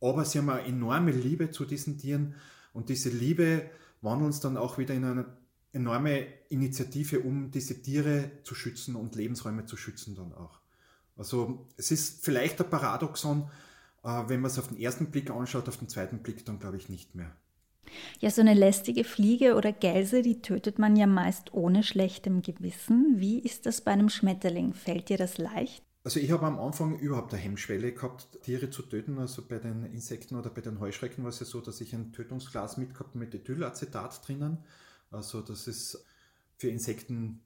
Aber 0.00 0.24
sie 0.24 0.38
haben 0.38 0.50
eine 0.50 0.66
enorme 0.66 1.12
Liebe 1.12 1.50
zu 1.50 1.64
diesen 1.64 1.98
Tieren 1.98 2.34
und 2.72 2.88
diese 2.88 3.10
Liebe 3.10 3.70
wandeln 4.02 4.26
uns 4.26 4.40
dann 4.40 4.56
auch 4.56 4.76
wieder 4.78 4.94
in 4.94 5.04
eine 5.04 5.26
enorme 5.72 6.26
Initiative, 6.48 7.20
um 7.20 7.50
diese 7.50 7.80
Tiere 7.82 8.30
zu 8.42 8.54
schützen 8.54 8.96
und 8.96 9.14
Lebensräume 9.14 9.66
zu 9.66 9.76
schützen 9.76 10.14
dann 10.14 10.32
auch. 10.32 10.63
Also 11.16 11.66
es 11.76 11.90
ist 11.90 12.24
vielleicht 12.24 12.60
ein 12.60 12.70
Paradoxon, 12.70 13.48
äh, 14.02 14.22
wenn 14.26 14.40
man 14.40 14.50
es 14.50 14.58
auf 14.58 14.68
den 14.68 14.78
ersten 14.78 15.10
Blick 15.10 15.30
anschaut, 15.30 15.68
auf 15.68 15.76
den 15.76 15.88
zweiten 15.88 16.18
Blick 16.18 16.44
dann 16.44 16.58
glaube 16.58 16.76
ich 16.76 16.88
nicht 16.88 17.14
mehr. 17.14 17.30
Ja, 18.20 18.30
so 18.30 18.40
eine 18.40 18.54
lästige 18.54 19.04
Fliege 19.04 19.54
oder 19.54 19.72
Gelse, 19.72 20.22
die 20.22 20.40
tötet 20.40 20.78
man 20.78 20.96
ja 20.96 21.06
meist 21.06 21.52
ohne 21.52 21.82
schlechtem 21.82 22.42
Gewissen. 22.42 23.14
Wie 23.18 23.38
ist 23.38 23.66
das 23.66 23.82
bei 23.82 23.92
einem 23.92 24.08
Schmetterling? 24.08 24.74
Fällt 24.74 25.08
dir 25.08 25.18
das 25.18 25.38
leicht? 25.38 25.84
Also 26.02 26.20
ich 26.20 26.30
habe 26.32 26.46
am 26.46 26.58
Anfang 26.58 26.98
überhaupt 26.98 27.32
eine 27.32 27.42
Hemmschwelle 27.42 27.92
gehabt, 27.92 28.42
Tiere 28.42 28.68
zu 28.68 28.82
töten. 28.82 29.18
Also 29.18 29.42
bei 29.46 29.58
den 29.58 29.86
Insekten 29.86 30.36
oder 30.36 30.50
bei 30.50 30.60
den 30.60 30.78
Heuschrecken 30.78 31.24
war 31.24 31.30
es 31.30 31.40
ja 31.40 31.46
so, 31.46 31.60
dass 31.60 31.80
ich 31.80 31.94
ein 31.94 32.12
Tötungsglas 32.12 32.76
mitgehabt 32.76 33.14
mit 33.14 33.34
Ethylacetat 33.34 34.26
drinnen. 34.26 34.58
Also 35.10 35.40
das 35.40 35.66
ist 35.66 36.04
für 36.58 36.68
Insekten 36.68 37.40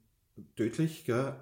tödlich. 0.57 1.05
Gell? 1.05 1.35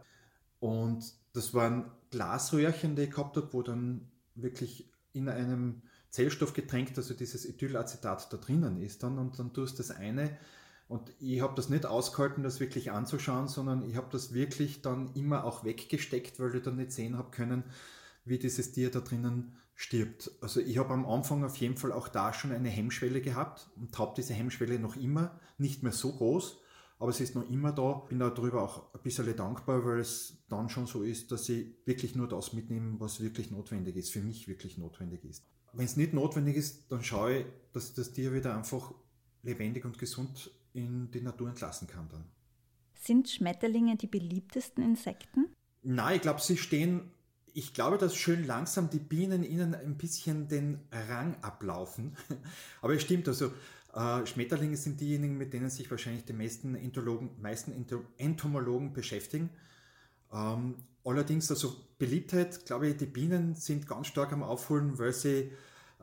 Und 0.60 1.12
das 1.38 1.54
waren 1.54 1.92
Glasröhrchen, 2.10 2.96
die 2.96 3.04
ich 3.04 3.12
gehabt 3.12 3.38
habe, 3.38 3.54
wo 3.54 3.62
dann 3.62 4.10
wirklich 4.36 4.92
in 5.14 5.30
einem 5.30 5.82
Zellstoff 6.10 6.54
getränkt, 6.54 6.98
also 6.98 7.14
dieses 7.14 7.46
Ethylacetat 7.46 8.32
da 8.32 8.38
drinnen 8.38 8.82
ist 8.82 9.04
dann 9.04 9.18
und 9.18 9.38
dann 9.38 9.54
tust 9.54 9.78
du 9.78 9.84
das 9.84 9.92
eine 9.92 10.38
und 10.88 11.12
ich 11.20 11.42
habe 11.42 11.56
das 11.56 11.70
nicht 11.70 11.86
ausgehalten, 11.86 12.44
das 12.44 12.60
wirklich 12.60 12.92
anzuschauen, 12.92 13.48
sondern 13.48 13.88
ich 13.88 13.96
habe 13.98 14.08
das 14.12 14.34
wirklich 14.34 14.82
dann 14.82 15.14
immer 15.16 15.44
auch 15.44 15.64
weggesteckt, 15.64 16.40
weil 16.40 16.56
ich 16.56 16.64
dann 16.64 16.78
nicht 16.78 16.92
sehen 16.92 17.18
habe 17.18 17.30
können, 17.32 17.64
wie 18.26 18.40
dieses 18.40 18.72
Tier 18.72 18.90
da 18.90 19.02
drinnen 19.02 19.58
stirbt. 19.76 20.32
Also 20.42 20.60
ich 20.60 20.78
habe 20.78 20.94
am 20.94 21.06
Anfang 21.06 21.44
auf 21.44 21.58
jeden 21.58 21.78
Fall 21.78 21.92
auch 21.92 22.08
da 22.08 22.34
schon 22.34 22.52
eine 22.52 22.70
Hemmschwelle 22.70 23.22
gehabt 23.22 23.70
und 23.76 23.98
habe 24.00 24.14
diese 24.18 24.34
Hemmschwelle 24.34 24.80
noch 24.80 24.96
immer, 24.96 25.40
nicht 25.58 25.84
mehr 25.84 25.92
so 25.92 26.14
groß, 26.14 26.58
aber 27.00 27.12
es 27.12 27.20
ist 27.20 27.36
noch 27.36 27.48
immer 27.50 27.72
da. 27.72 28.06
Bin 28.10 28.20
darüber 28.20 28.64
auch 28.64 28.94
ein 28.94 29.02
bisschen 29.04 29.36
dankbar, 29.36 29.86
weil 29.86 30.00
es 30.00 30.44
dann 30.50 30.70
schon 30.70 30.88
so 30.88 31.04
ist, 31.04 31.32
dass 31.32 31.48
ich 31.50 31.68
wirklich 31.86 32.16
nur 32.16 32.28
das 32.28 32.54
mitnehme, 32.54 33.00
was 33.00 33.22
wirklich 33.22 33.52
notwendig 33.52 33.96
ist, 33.96 34.12
für 34.12 34.22
mich 34.22 34.48
wirklich 34.48 34.78
notwendig 34.78 35.24
ist. 35.24 35.46
Wenn 35.74 35.86
es 35.86 35.98
nicht 35.98 36.14
notwendig 36.14 36.56
ist, 36.56 36.92
dann 36.92 37.04
schaue 37.04 37.40
ich, 37.40 37.46
dass 37.74 37.94
das 37.94 38.14
Tier 38.14 38.34
wieder 38.34 38.56
einfach 38.56 38.94
lebendig 39.44 39.86
und 39.86 40.00
gesund 40.00 40.52
in 40.74 41.12
die 41.12 41.22
Natur 41.22 41.50
entlassen 41.50 41.88
kann 41.88 42.10
dann. 42.10 42.26
Sind 42.96 43.30
Schmetterlinge 43.30 43.96
die 43.96 44.08
beliebtesten 44.08 44.84
Insekten? 44.84 45.48
Nein, 45.84 46.16
ich 46.16 46.22
glaube, 46.22 46.42
sie 46.42 46.58
stehen, 46.58 47.12
ich 47.54 47.74
glaube, 47.74 47.98
dass 47.98 48.16
schön 48.16 48.46
langsam 48.46 48.90
die 48.90 49.00
Bienen 49.00 49.44
ihnen 49.44 49.76
ein 49.76 49.98
bisschen 49.98 50.48
den 50.48 50.80
Rang 50.92 51.36
ablaufen. 51.42 52.16
Aber 52.82 52.96
es 52.96 53.04
stimmt, 53.04 53.28
also 53.28 53.52
äh, 53.94 54.26
Schmetterlinge 54.26 54.78
sind 54.78 55.00
diejenigen, 55.02 55.38
mit 55.38 55.54
denen 55.54 55.70
sich 55.70 55.90
wahrscheinlich 55.90 56.26
die 56.26 56.34
meisten, 56.34 56.76
Entologen, 56.76 57.30
meisten 57.42 57.74
Entomologen 58.18 58.94
beschäftigen. 58.94 59.50
Ähm, 60.32 60.76
allerdings, 61.04 61.50
also 61.50 61.76
Beliebtheit, 61.98 62.66
glaube 62.66 62.90
ich, 62.90 62.98
die 62.98 63.06
Bienen 63.06 63.56
sind 63.56 63.88
ganz 63.88 64.08
stark 64.08 64.34
am 64.34 64.44
Aufholen, 64.44 65.00
weil 65.00 65.14
sie 65.14 65.52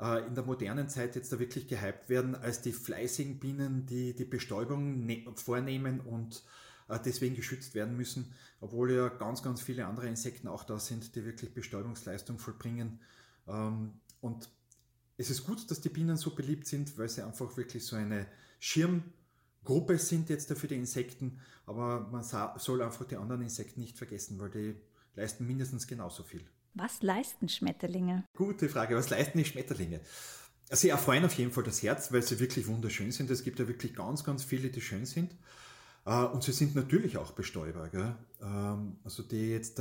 äh, 0.00 0.26
in 0.26 0.34
der 0.34 0.44
modernen 0.44 0.88
Zeit 0.88 1.14
jetzt 1.14 1.32
da 1.32 1.38
wirklich 1.38 1.68
gehypt 1.68 2.08
werden 2.08 2.34
als 2.34 2.62
die 2.62 2.72
fleißigen 2.72 3.38
Bienen, 3.38 3.86
die 3.86 4.14
die 4.14 4.24
Bestäubung 4.24 5.06
ne 5.06 5.24
vornehmen 5.36 6.00
und 6.00 6.42
äh, 6.88 6.98
deswegen 7.04 7.34
geschützt 7.34 7.74
werden 7.74 7.96
müssen, 7.96 8.32
obwohl 8.60 8.92
ja 8.92 9.08
ganz, 9.08 9.42
ganz 9.42 9.62
viele 9.62 9.86
andere 9.86 10.08
Insekten 10.08 10.48
auch 10.48 10.64
da 10.64 10.78
sind, 10.78 11.14
die 11.14 11.24
wirklich 11.24 11.54
Bestäubungsleistung 11.54 12.38
vollbringen. 12.38 13.00
Ähm, 13.46 13.92
und 14.20 14.48
es 15.16 15.30
ist 15.30 15.44
gut, 15.44 15.70
dass 15.70 15.80
die 15.80 15.88
Bienen 15.88 16.16
so 16.16 16.34
beliebt 16.34 16.66
sind, 16.66 16.96
weil 16.98 17.08
sie 17.08 17.22
einfach 17.22 17.56
wirklich 17.56 17.84
so 17.84 17.96
eine 17.96 18.26
Schirmgruppe 18.58 19.98
sind 19.98 20.28
jetzt 20.30 20.52
für 20.52 20.68
die 20.68 20.76
Insekten, 20.76 21.40
aber 21.66 22.08
man 22.10 22.22
soll 22.22 22.82
einfach 22.82 23.04
die 23.04 23.16
anderen 23.16 23.42
Insekten 23.42 23.80
nicht 23.80 23.96
vergessen, 23.96 24.38
weil 24.40 24.50
die 24.50 24.74
leisten 25.14 25.46
mindestens 25.46 25.86
genauso 25.86 26.22
viel. 26.22 26.44
Was 26.74 27.02
leisten 27.02 27.48
Schmetterlinge? 27.48 28.24
Gute 28.36 28.68
Frage, 28.68 28.96
was 28.96 29.10
leisten 29.10 29.38
die 29.38 29.44
Schmetterlinge? 29.44 30.00
Sie 30.70 30.88
erfreuen 30.88 31.24
auf 31.24 31.34
jeden 31.34 31.52
Fall 31.52 31.62
das 31.62 31.82
Herz, 31.82 32.10
weil 32.10 32.22
sie 32.22 32.40
wirklich 32.40 32.66
wunderschön 32.66 33.12
sind. 33.12 33.30
Es 33.30 33.44
gibt 33.44 33.60
ja 33.60 33.68
wirklich 33.68 33.94
ganz, 33.94 34.24
ganz 34.24 34.42
viele, 34.42 34.70
die 34.70 34.80
schön 34.80 35.06
sind. 35.06 35.36
Äh, 36.04 36.24
und 36.24 36.42
sie 36.42 36.52
sind 36.52 36.74
natürlich 36.74 37.16
auch 37.16 37.32
Bestäuber. 37.32 37.88
Gell? 37.90 38.16
Ähm, 38.42 38.96
also 39.04 39.22
die 39.22 39.50
jetzt 39.50 39.78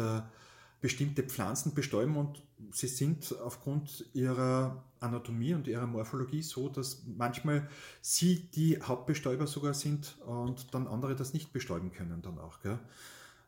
bestimmte 0.83 1.23
Pflanzen 1.23 1.73
bestäuben 1.73 2.17
und 2.17 2.43
sie 2.73 2.89
sind 2.89 3.33
aufgrund 3.39 4.03
ihrer 4.11 4.83
Anatomie 4.99 5.53
und 5.53 5.65
ihrer 5.65 5.87
Morphologie 5.87 6.43
so, 6.43 6.67
dass 6.67 7.03
manchmal 7.05 7.69
sie 8.01 8.49
die 8.53 8.81
Hauptbestäuber 8.81 9.47
sogar 9.47 9.73
sind 9.75 10.17
und 10.25 10.73
dann 10.73 10.87
andere 10.87 11.15
das 11.15 11.31
nicht 11.31 11.53
bestäuben 11.53 11.93
können 11.93 12.21
dann 12.21 12.37
auch. 12.37 12.61
Gell? 12.61 12.77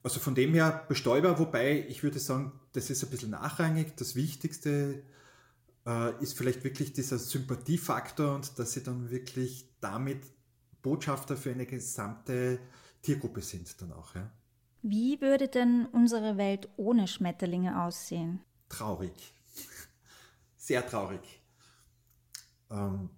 Also 0.01 0.21
von 0.21 0.33
dem 0.33 0.53
her 0.53 0.85
Bestäuber, 0.87 1.37
wobei 1.37 1.85
ich 1.89 2.03
würde 2.03 2.19
sagen, 2.19 2.53
das 2.71 2.89
ist 2.89 3.03
ein 3.03 3.09
bisschen 3.09 3.31
nachrangig. 3.31 3.97
Das 3.97 4.15
Wichtigste 4.15 5.03
äh, 5.85 6.23
ist 6.23 6.37
vielleicht 6.37 6.63
wirklich 6.63 6.93
dieser 6.93 7.19
Sympathiefaktor 7.19 8.33
und 8.33 8.57
dass 8.57 8.71
sie 8.71 8.83
dann 8.83 9.09
wirklich 9.11 9.67
damit 9.81 10.23
Botschafter 10.81 11.35
für 11.35 11.51
eine 11.51 11.65
gesamte 11.65 12.59
Tiergruppe 13.01 13.41
sind 13.41 13.81
dann 13.81 13.91
auch. 13.91 14.15
Ja. 14.15 14.31
Wie 14.87 15.19
würde 15.19 15.47
denn 15.47 15.87
unsere 15.93 16.37
Welt 16.37 16.69
ohne 16.77 17.07
Schmetterlinge 17.07 17.81
aussehen? 17.81 18.41
Traurig. 18.69 19.33
Sehr 20.57 20.85
traurig. 20.85 21.41
Ähm, 22.69 23.09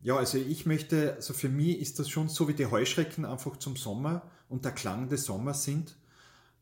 ja, 0.00 0.16
also 0.16 0.36
ich 0.36 0.66
möchte, 0.66 1.14
also 1.14 1.32
für 1.32 1.48
mich 1.48 1.78
ist 1.78 2.00
das 2.00 2.08
schon 2.08 2.28
so 2.28 2.48
wie 2.48 2.54
die 2.54 2.66
Heuschrecken 2.66 3.24
einfach 3.24 3.56
zum 3.58 3.76
Sommer 3.76 4.28
und 4.48 4.64
der 4.64 4.72
Klang 4.72 5.08
des 5.08 5.26
Sommers 5.26 5.62
sind, 5.62 5.96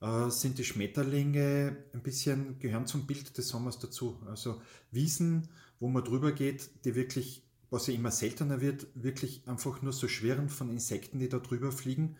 äh, 0.02 0.28
sind 0.28 0.58
die 0.58 0.64
Schmetterlinge 0.64 1.78
ein 1.94 2.02
bisschen, 2.02 2.58
gehören 2.58 2.86
zum 2.86 3.06
Bild 3.06 3.38
des 3.38 3.48
Sommers 3.48 3.78
dazu. 3.78 4.20
Also 4.26 4.60
Wiesen, 4.90 5.48
wo 5.80 5.88
man 5.88 6.04
drüber 6.04 6.32
geht, 6.32 6.84
die 6.84 6.94
wirklich, 6.94 7.46
was 7.70 7.86
ja 7.86 7.94
immer 7.94 8.10
seltener 8.10 8.60
wird, 8.60 8.88
wirklich 8.94 9.48
einfach 9.48 9.80
nur 9.80 9.94
so 9.94 10.06
schwirren 10.06 10.50
von 10.50 10.68
Insekten, 10.68 11.18
die 11.18 11.30
da 11.30 11.38
drüber 11.38 11.72
fliegen. 11.72 12.18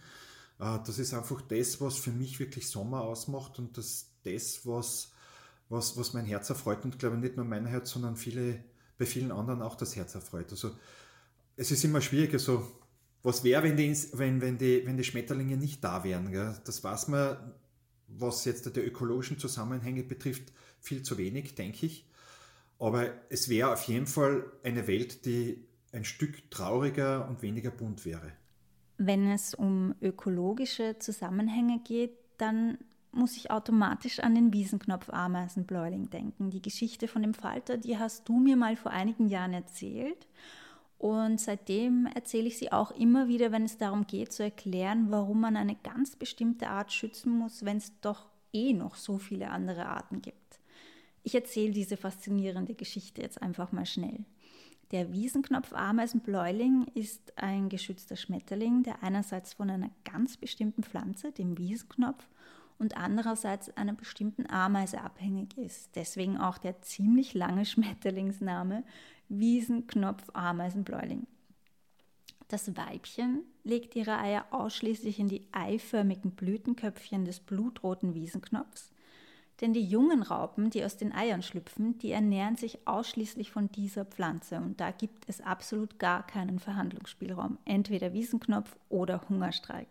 Äh, 0.62 0.78
das 0.86 0.98
ist 0.98 1.12
einfach 1.12 1.40
das, 1.42 1.80
was 1.80 1.96
für 1.96 2.12
mich 2.12 2.38
wirklich 2.38 2.68
Sommer 2.68 3.02
ausmacht 3.02 3.58
und 3.58 3.76
das, 3.76 4.10
das 4.22 4.64
was, 4.64 5.12
was, 5.68 5.96
was 5.96 6.12
mein 6.12 6.24
Herz 6.24 6.48
erfreut 6.50 6.84
und 6.84 6.98
glaube 6.98 7.16
nicht 7.18 7.36
nur 7.36 7.44
mein 7.44 7.66
Herz, 7.66 7.90
sondern 7.90 8.16
viele, 8.16 8.62
bei 8.98 9.06
vielen 9.06 9.32
anderen 9.32 9.62
auch 9.62 9.74
das 9.74 9.96
Herz 9.96 10.14
erfreut. 10.14 10.50
Also 10.52 10.70
es 11.56 11.70
ist 11.70 11.84
immer 11.84 12.00
schwierig, 12.00 12.32
also 12.34 12.66
was 13.22 13.44
wäre, 13.44 13.62
wenn 13.64 13.76
die, 13.76 13.96
wenn, 14.12 14.40
wenn, 14.40 14.58
die, 14.58 14.86
wenn 14.86 14.96
die 14.96 15.04
Schmetterlinge 15.04 15.56
nicht 15.56 15.82
da 15.84 16.04
wären? 16.04 16.30
Gell? 16.30 16.56
Das 16.64 16.82
weiß 16.82 17.08
man, 17.08 17.54
was 18.08 18.44
jetzt 18.44 18.74
die 18.74 18.80
ökologischen 18.80 19.38
Zusammenhänge 19.38 20.02
betrifft, 20.02 20.52
viel 20.80 21.02
zu 21.02 21.18
wenig, 21.18 21.54
denke 21.54 21.86
ich. 21.86 22.08
Aber 22.78 23.12
es 23.30 23.48
wäre 23.48 23.72
auf 23.72 23.84
jeden 23.84 24.08
Fall 24.08 24.44
eine 24.64 24.88
Welt, 24.88 25.24
die 25.24 25.64
ein 25.92 26.04
Stück 26.04 26.50
trauriger 26.50 27.28
und 27.28 27.42
weniger 27.42 27.70
bunt 27.70 28.04
wäre. 28.04 28.32
Wenn 29.04 29.26
es 29.32 29.52
um 29.52 29.96
ökologische 30.00 30.96
Zusammenhänge 31.00 31.80
geht, 31.80 32.12
dann 32.38 32.78
muss 33.10 33.36
ich 33.36 33.50
automatisch 33.50 34.20
an 34.20 34.36
den 34.36 34.52
Wiesenknopf 34.52 35.10
Ameisenbläuling 35.10 36.08
denken. 36.10 36.50
Die 36.50 36.62
Geschichte 36.62 37.08
von 37.08 37.22
dem 37.22 37.34
Falter, 37.34 37.78
die 37.78 37.98
hast 37.98 38.28
du 38.28 38.38
mir 38.38 38.56
mal 38.56 38.76
vor 38.76 38.92
einigen 38.92 39.26
Jahren 39.26 39.54
erzählt. 39.54 40.28
Und 40.98 41.40
seitdem 41.40 42.06
erzähle 42.14 42.46
ich 42.46 42.58
sie 42.58 42.70
auch 42.70 42.92
immer 42.92 43.26
wieder, 43.26 43.50
wenn 43.50 43.64
es 43.64 43.76
darum 43.76 44.06
geht 44.06 44.32
zu 44.32 44.44
erklären, 44.44 45.10
warum 45.10 45.40
man 45.40 45.56
eine 45.56 45.74
ganz 45.74 46.14
bestimmte 46.14 46.68
Art 46.68 46.92
schützen 46.92 47.36
muss, 47.36 47.64
wenn 47.64 47.78
es 47.78 47.92
doch 48.02 48.28
eh 48.52 48.72
noch 48.72 48.94
so 48.94 49.18
viele 49.18 49.50
andere 49.50 49.86
Arten 49.86 50.22
gibt. 50.22 50.60
Ich 51.24 51.34
erzähle 51.34 51.72
diese 51.72 51.96
faszinierende 51.96 52.74
Geschichte 52.74 53.20
jetzt 53.20 53.42
einfach 53.42 53.72
mal 53.72 53.86
schnell. 53.86 54.24
Der 54.92 55.12
Wiesenknopf-Ameisenbläuling 55.12 56.86
ist 56.94 57.32
ein 57.36 57.70
geschützter 57.70 58.14
Schmetterling, 58.14 58.82
der 58.82 59.02
einerseits 59.02 59.54
von 59.54 59.70
einer 59.70 59.90
ganz 60.04 60.36
bestimmten 60.36 60.82
Pflanze, 60.82 61.32
dem 61.32 61.56
Wiesenknopf, 61.56 62.28
und 62.78 62.96
andererseits 62.96 63.74
einer 63.76 63.94
bestimmten 63.94 64.46
Ameise 64.50 65.00
abhängig 65.00 65.56
ist. 65.56 65.94
Deswegen 65.94 66.36
auch 66.36 66.58
der 66.58 66.82
ziemlich 66.82 67.32
lange 67.32 67.64
Schmetterlingsname 67.72 68.84
Wiesenknopf-Ameisenbläuling. 69.30 71.26
Das 72.48 72.76
Weibchen 72.76 73.44
legt 73.64 73.96
ihre 73.96 74.18
Eier 74.18 74.44
ausschließlich 74.50 75.18
in 75.18 75.28
die 75.28 75.46
eiförmigen 75.52 76.32
Blütenköpfchen 76.32 77.24
des 77.24 77.40
blutroten 77.40 78.12
Wiesenknopfs, 78.14 78.91
denn 79.60 79.72
die 79.72 79.84
jungen 79.84 80.22
Raupen, 80.22 80.70
die 80.70 80.84
aus 80.84 80.96
den 80.96 81.12
Eiern 81.12 81.42
schlüpfen, 81.42 81.98
die 81.98 82.10
ernähren 82.10 82.56
sich 82.56 82.86
ausschließlich 82.86 83.52
von 83.52 83.70
dieser 83.70 84.04
Pflanze 84.04 84.56
und 84.56 84.80
da 84.80 84.90
gibt 84.90 85.28
es 85.28 85.40
absolut 85.40 85.98
gar 85.98 86.26
keinen 86.26 86.58
Verhandlungsspielraum, 86.58 87.58
entweder 87.64 88.12
Wiesenknopf 88.12 88.74
oder 88.88 89.20
Hungerstreik. 89.28 89.88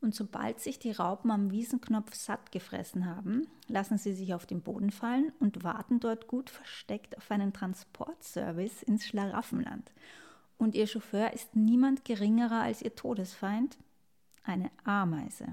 Und 0.00 0.14
sobald 0.14 0.60
sich 0.60 0.78
die 0.78 0.90
Raupen 0.90 1.30
am 1.30 1.50
Wiesenknopf 1.50 2.14
satt 2.14 2.52
gefressen 2.52 3.06
haben, 3.06 3.46
lassen 3.68 3.96
sie 3.96 4.12
sich 4.12 4.34
auf 4.34 4.44
den 4.44 4.60
Boden 4.60 4.90
fallen 4.90 5.32
und 5.40 5.64
warten 5.64 5.98
dort 5.98 6.26
gut 6.26 6.50
versteckt 6.50 7.16
auf 7.16 7.30
einen 7.30 7.54
Transportservice 7.54 8.82
ins 8.82 9.06
Schlaraffenland. 9.06 9.92
Und 10.58 10.74
ihr 10.74 10.86
Chauffeur 10.86 11.32
ist 11.32 11.56
niemand 11.56 12.04
geringerer 12.04 12.60
als 12.60 12.82
ihr 12.82 12.94
Todesfeind, 12.94 13.78
eine 14.42 14.70
Ameise. 14.84 15.46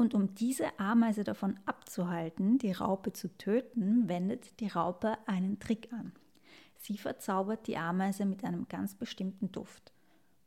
Und 0.00 0.14
um 0.14 0.34
diese 0.34 0.80
Ameise 0.80 1.24
davon 1.24 1.60
abzuhalten, 1.66 2.56
die 2.56 2.72
Raupe 2.72 3.12
zu 3.12 3.28
töten, 3.36 4.08
wendet 4.08 4.58
die 4.58 4.68
Raupe 4.68 5.18
einen 5.26 5.60
Trick 5.60 5.92
an. 5.92 6.12
Sie 6.78 6.96
verzaubert 6.96 7.66
die 7.66 7.76
Ameise 7.76 8.24
mit 8.24 8.42
einem 8.42 8.66
ganz 8.66 8.94
bestimmten 8.94 9.52
Duft. 9.52 9.92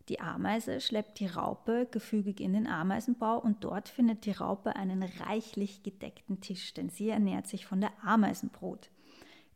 Die 0.09 0.19
Ameise 0.19 0.81
schleppt 0.81 1.19
die 1.19 1.27
Raupe 1.27 1.87
gefügig 1.91 2.39
in 2.39 2.53
den 2.53 2.65
Ameisenbau 2.65 3.37
und 3.37 3.63
dort 3.63 3.89
findet 3.89 4.25
die 4.25 4.31
Raupe 4.31 4.75
einen 4.75 5.03
reichlich 5.03 5.83
gedeckten 5.83 6.41
Tisch, 6.41 6.73
denn 6.73 6.89
sie 6.89 7.09
ernährt 7.09 7.45
sich 7.45 7.67
von 7.67 7.79
der 7.79 7.91
Ameisenbrot. 8.03 8.89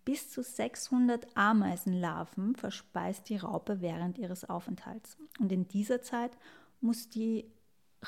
Bis 0.05 0.29
zu 0.29 0.43
600 0.43 1.25
Ameisenlarven 1.35 2.55
verspeist 2.55 3.29
die 3.29 3.37
Raupe 3.37 3.81
während 3.81 4.19
ihres 4.19 4.47
Aufenthalts. 4.47 5.17
Und 5.39 5.51
in 5.51 5.67
dieser 5.67 6.03
Zeit 6.03 6.37
muss 6.81 7.09
die 7.09 7.51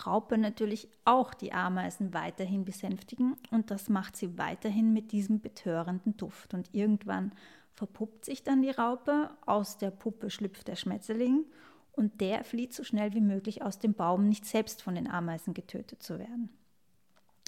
Raupe 0.06 0.38
natürlich 0.38 0.88
auch 1.06 1.34
die 1.34 1.54
Ameisen 1.54 2.14
weiterhin 2.14 2.66
besänftigen 2.66 3.36
und 3.52 3.72
das 3.72 3.90
macht 3.90 4.16
sie 4.16 4.38
weiterhin 4.38 4.94
mit 4.94 5.12
diesem 5.12 5.40
betörenden 5.40 6.18
Duft. 6.18 6.54
Und 6.54 6.74
irgendwann 6.74 7.32
verpuppt 7.74 8.26
sich 8.26 8.44
dann 8.44 8.62
die 8.62 8.72
Raupe, 8.72 9.30
aus 9.46 9.78
der 9.78 9.92
Puppe 9.92 10.30
schlüpft 10.30 10.68
der 10.68 10.76
Schmetterling 10.76 11.46
und 11.94 12.22
der 12.22 12.44
flieht 12.44 12.74
so 12.74 12.84
schnell 12.84 13.14
wie 13.14 13.22
möglich 13.22 13.62
aus 13.62 13.80
dem 13.80 13.94
Baum, 13.94 14.28
nicht 14.28 14.46
selbst 14.46 14.82
von 14.82 14.96
den 14.96 15.10
Ameisen 15.10 15.54
getötet 15.54 16.04
zu 16.04 16.20
werden. 16.20 16.50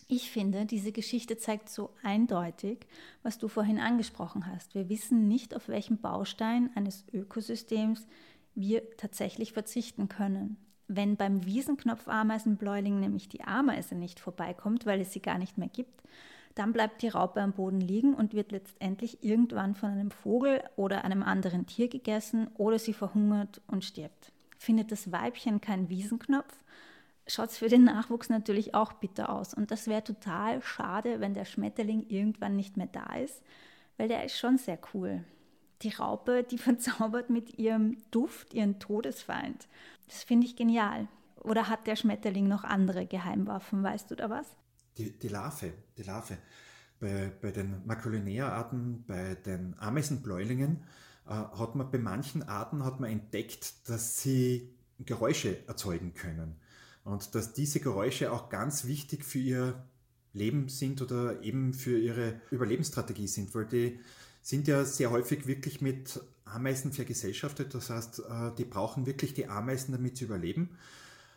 Ich 0.07 0.29
finde, 0.29 0.65
diese 0.65 0.91
Geschichte 0.91 1.37
zeigt 1.37 1.69
so 1.69 1.91
eindeutig, 2.03 2.85
was 3.23 3.37
du 3.37 3.47
vorhin 3.47 3.79
angesprochen 3.79 4.45
hast. 4.45 4.75
Wir 4.75 4.89
wissen 4.89 5.29
nicht, 5.29 5.55
auf 5.55 5.69
welchen 5.69 6.01
Baustein 6.01 6.69
eines 6.75 7.05
Ökosystems 7.13 8.07
wir 8.53 8.97
tatsächlich 8.97 9.53
verzichten 9.53 10.09
können. 10.09 10.57
Wenn 10.93 11.15
beim 11.15 11.45
Wiesenknopfameisenbläuling 11.45 12.99
nämlich 12.99 13.29
die 13.29 13.45
Ameise 13.45 13.95
nicht 13.95 14.19
vorbeikommt, 14.19 14.85
weil 14.85 14.99
es 14.99 15.13
sie 15.13 15.21
gar 15.21 15.37
nicht 15.37 15.57
mehr 15.57 15.69
gibt, 15.69 16.01
dann 16.55 16.73
bleibt 16.73 17.01
die 17.01 17.07
Raupe 17.07 17.39
am 17.39 17.53
Boden 17.53 17.79
liegen 17.79 18.13
und 18.13 18.33
wird 18.33 18.51
letztendlich 18.51 19.23
irgendwann 19.23 19.73
von 19.73 19.91
einem 19.91 20.11
Vogel 20.11 20.61
oder 20.75 21.05
einem 21.05 21.23
anderen 21.23 21.65
Tier 21.65 21.87
gegessen 21.87 22.49
oder 22.57 22.77
sie 22.77 22.91
verhungert 22.91 23.61
und 23.67 23.85
stirbt. 23.85 24.33
Findet 24.57 24.91
das 24.91 25.13
Weibchen 25.13 25.61
keinen 25.61 25.87
Wiesenknopf, 25.87 26.53
schaut 27.25 27.51
es 27.51 27.57
für 27.57 27.69
den 27.69 27.85
Nachwuchs 27.85 28.27
natürlich 28.27 28.75
auch 28.75 28.91
bitter 28.91 29.29
aus. 29.29 29.53
Und 29.53 29.71
das 29.71 29.87
wäre 29.87 30.03
total 30.03 30.61
schade, 30.61 31.21
wenn 31.21 31.33
der 31.33 31.45
Schmetterling 31.45 32.05
irgendwann 32.09 32.57
nicht 32.57 32.75
mehr 32.75 32.89
da 32.91 33.15
ist, 33.15 33.41
weil 33.95 34.09
der 34.09 34.25
ist 34.25 34.37
schon 34.37 34.57
sehr 34.57 34.77
cool. 34.93 35.23
Die 35.83 35.95
Raupe, 35.95 36.43
die 36.43 36.57
verzaubert 36.57 37.29
mit 37.29 37.57
ihrem 37.57 37.95
Duft 38.11 38.53
ihren 38.53 38.79
Todesfeind. 38.79 39.69
Das 40.11 40.23
finde 40.23 40.45
ich 40.45 40.57
genial. 40.57 41.07
Oder 41.37 41.69
hat 41.69 41.87
der 41.87 41.95
Schmetterling 41.95 42.47
noch 42.47 42.65
andere 42.65 43.05
Geheimwaffen, 43.05 43.81
weißt 43.81 44.11
du 44.11 44.15
da 44.15 44.29
was? 44.29 44.45
Die, 44.97 45.17
die 45.17 45.29
Larve, 45.29 45.71
die 45.97 46.03
Larve. 46.03 46.37
Bei, 46.99 47.31
bei 47.41 47.51
den 47.51 47.85
Maculinea-Arten, 47.85 49.05
bei 49.07 49.35
den 49.35 49.73
Ameisenbläulingen 49.79 50.83
äh, 51.25 51.31
hat 51.31 51.75
man 51.75 51.89
bei 51.89 51.97
manchen 51.97 52.43
Arten 52.43 52.83
hat 52.83 52.99
man 52.99 53.09
entdeckt, 53.09 53.89
dass 53.89 54.21
sie 54.21 54.75
Geräusche 54.99 55.65
erzeugen 55.67 56.13
können. 56.13 56.57
Und 57.05 57.33
dass 57.33 57.53
diese 57.53 57.79
Geräusche 57.79 58.31
auch 58.31 58.49
ganz 58.49 58.85
wichtig 58.85 59.23
für 59.23 59.39
ihr 59.39 59.83
Leben 60.33 60.67
sind 60.67 61.01
oder 61.01 61.41
eben 61.41 61.73
für 61.73 61.97
ihre 61.97 62.39
Überlebensstrategie 62.51 63.27
sind, 63.27 63.55
weil 63.55 63.65
die 63.65 63.99
sind 64.41 64.67
ja 64.67 64.83
sehr 64.83 65.09
häufig 65.09 65.47
wirklich 65.47 65.81
mit 65.81 66.19
Ameisen 66.51 66.93
vergesellschaftet. 66.93 67.73
Das 67.73 67.89
heißt, 67.89 68.19
äh, 68.19 68.51
die 68.57 68.65
brauchen 68.65 69.05
wirklich 69.05 69.33
die 69.33 69.47
Ameisen, 69.47 69.91
damit 69.91 70.17
sie 70.17 70.25
überleben. 70.25 70.69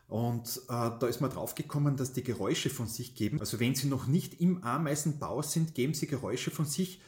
Und 0.08 0.60
äh, 0.68 0.90
da 0.98 1.06
ist 1.06 1.20
man 1.20 1.30
drauf 1.30 1.54
gekommen, 1.54 1.96
dass 1.96 2.12
die 2.12 2.22
Geräusche 2.22 2.70
von 2.70 2.86
sich 2.86 3.14
geben. 3.14 3.40
Also 3.40 3.58
wenn 3.60 3.74
sie 3.74 3.86
noch 3.86 4.06
nicht 4.06 4.40
im 4.40 4.62
Ameisenbau 4.62 5.42
sind, 5.42 5.74
geben 5.74 5.94
sie 5.94 6.06
Geräusche 6.06 6.50
von 6.50 6.66
sich, 6.66 7.00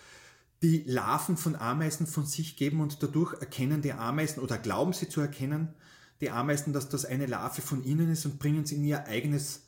die 0.63 0.83
Larven 0.87 1.37
von 1.37 1.55
Ameisen 1.55 2.07
von 2.07 2.25
sich 2.25 2.57
geben 2.57 2.81
und 2.81 3.03
dadurch 3.03 3.35
erkennen 3.41 3.83
die 3.83 3.93
Ameisen 3.93 4.43
oder 4.43 4.57
glauben 4.57 4.95
sie 4.95 5.09
zu 5.09 5.21
erkennen, 5.21 5.75
die 6.23 6.31
Ameisen, 6.31 6.73
dass 6.73 6.89
das 6.89 7.05
eine 7.05 7.27
Larve 7.27 7.61
von 7.61 7.85
ihnen 7.85 8.11
ist 8.11 8.25
und 8.25 8.39
bringen 8.39 8.65
sie 8.65 8.77
in 8.77 8.85
ihr 8.85 9.05
eigenes 9.07 9.67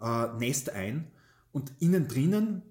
äh, 0.00 0.26
Nest 0.38 0.70
ein. 0.70 1.06
Und 1.52 1.72
innen 1.78 2.08
drinnen 2.08 2.62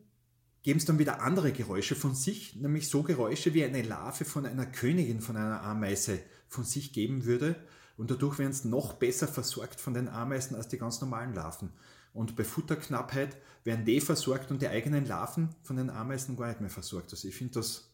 geben 0.64 0.80
es 0.80 0.86
dann 0.86 0.98
wieder 0.98 1.22
andere 1.22 1.52
Geräusche 1.52 1.96
von 1.96 2.16
sich, 2.16 2.56
nämlich 2.56 2.88
so 2.88 3.04
Geräusche, 3.04 3.54
wie 3.54 3.64
eine 3.64 3.82
Larve 3.82 4.26
von 4.26 4.46
einer 4.46 4.66
Königin 4.66 5.22
von 5.22 5.36
einer 5.36 5.62
Ameise 5.62 6.20
von 6.48 6.64
sich 6.64 6.94
geben 6.94 7.26
würde. 7.26 7.56
Und 7.98 8.10
dadurch 8.10 8.40
werden 8.40 8.52
es 8.52 8.64
noch 8.64 8.94
besser 8.94 9.28
versorgt 9.28 9.80
von 9.80 9.94
den 9.94 10.08
Ameisen 10.08 10.56
als 10.56 10.70
die 10.70 10.78
ganz 10.78 11.00
normalen 11.02 11.36
Larven. 11.36 11.70
Und 12.14 12.36
bei 12.36 12.44
Futterknappheit 12.44 13.38
werden 13.64 13.86
die 13.86 14.00
versorgt 14.00 14.52
und 14.52 14.62
die 14.62 14.68
eigenen 14.68 15.06
Larven 15.06 15.54
von 15.64 15.76
den 15.76 15.90
Ameisen 15.90 16.38
gar 16.38 16.48
nicht 16.48 16.62
mehr 16.62 16.70
versorgt. 16.70 17.12
Also 17.12 17.28
ich 17.28 17.36
finde 17.36 17.56
das 17.56 17.90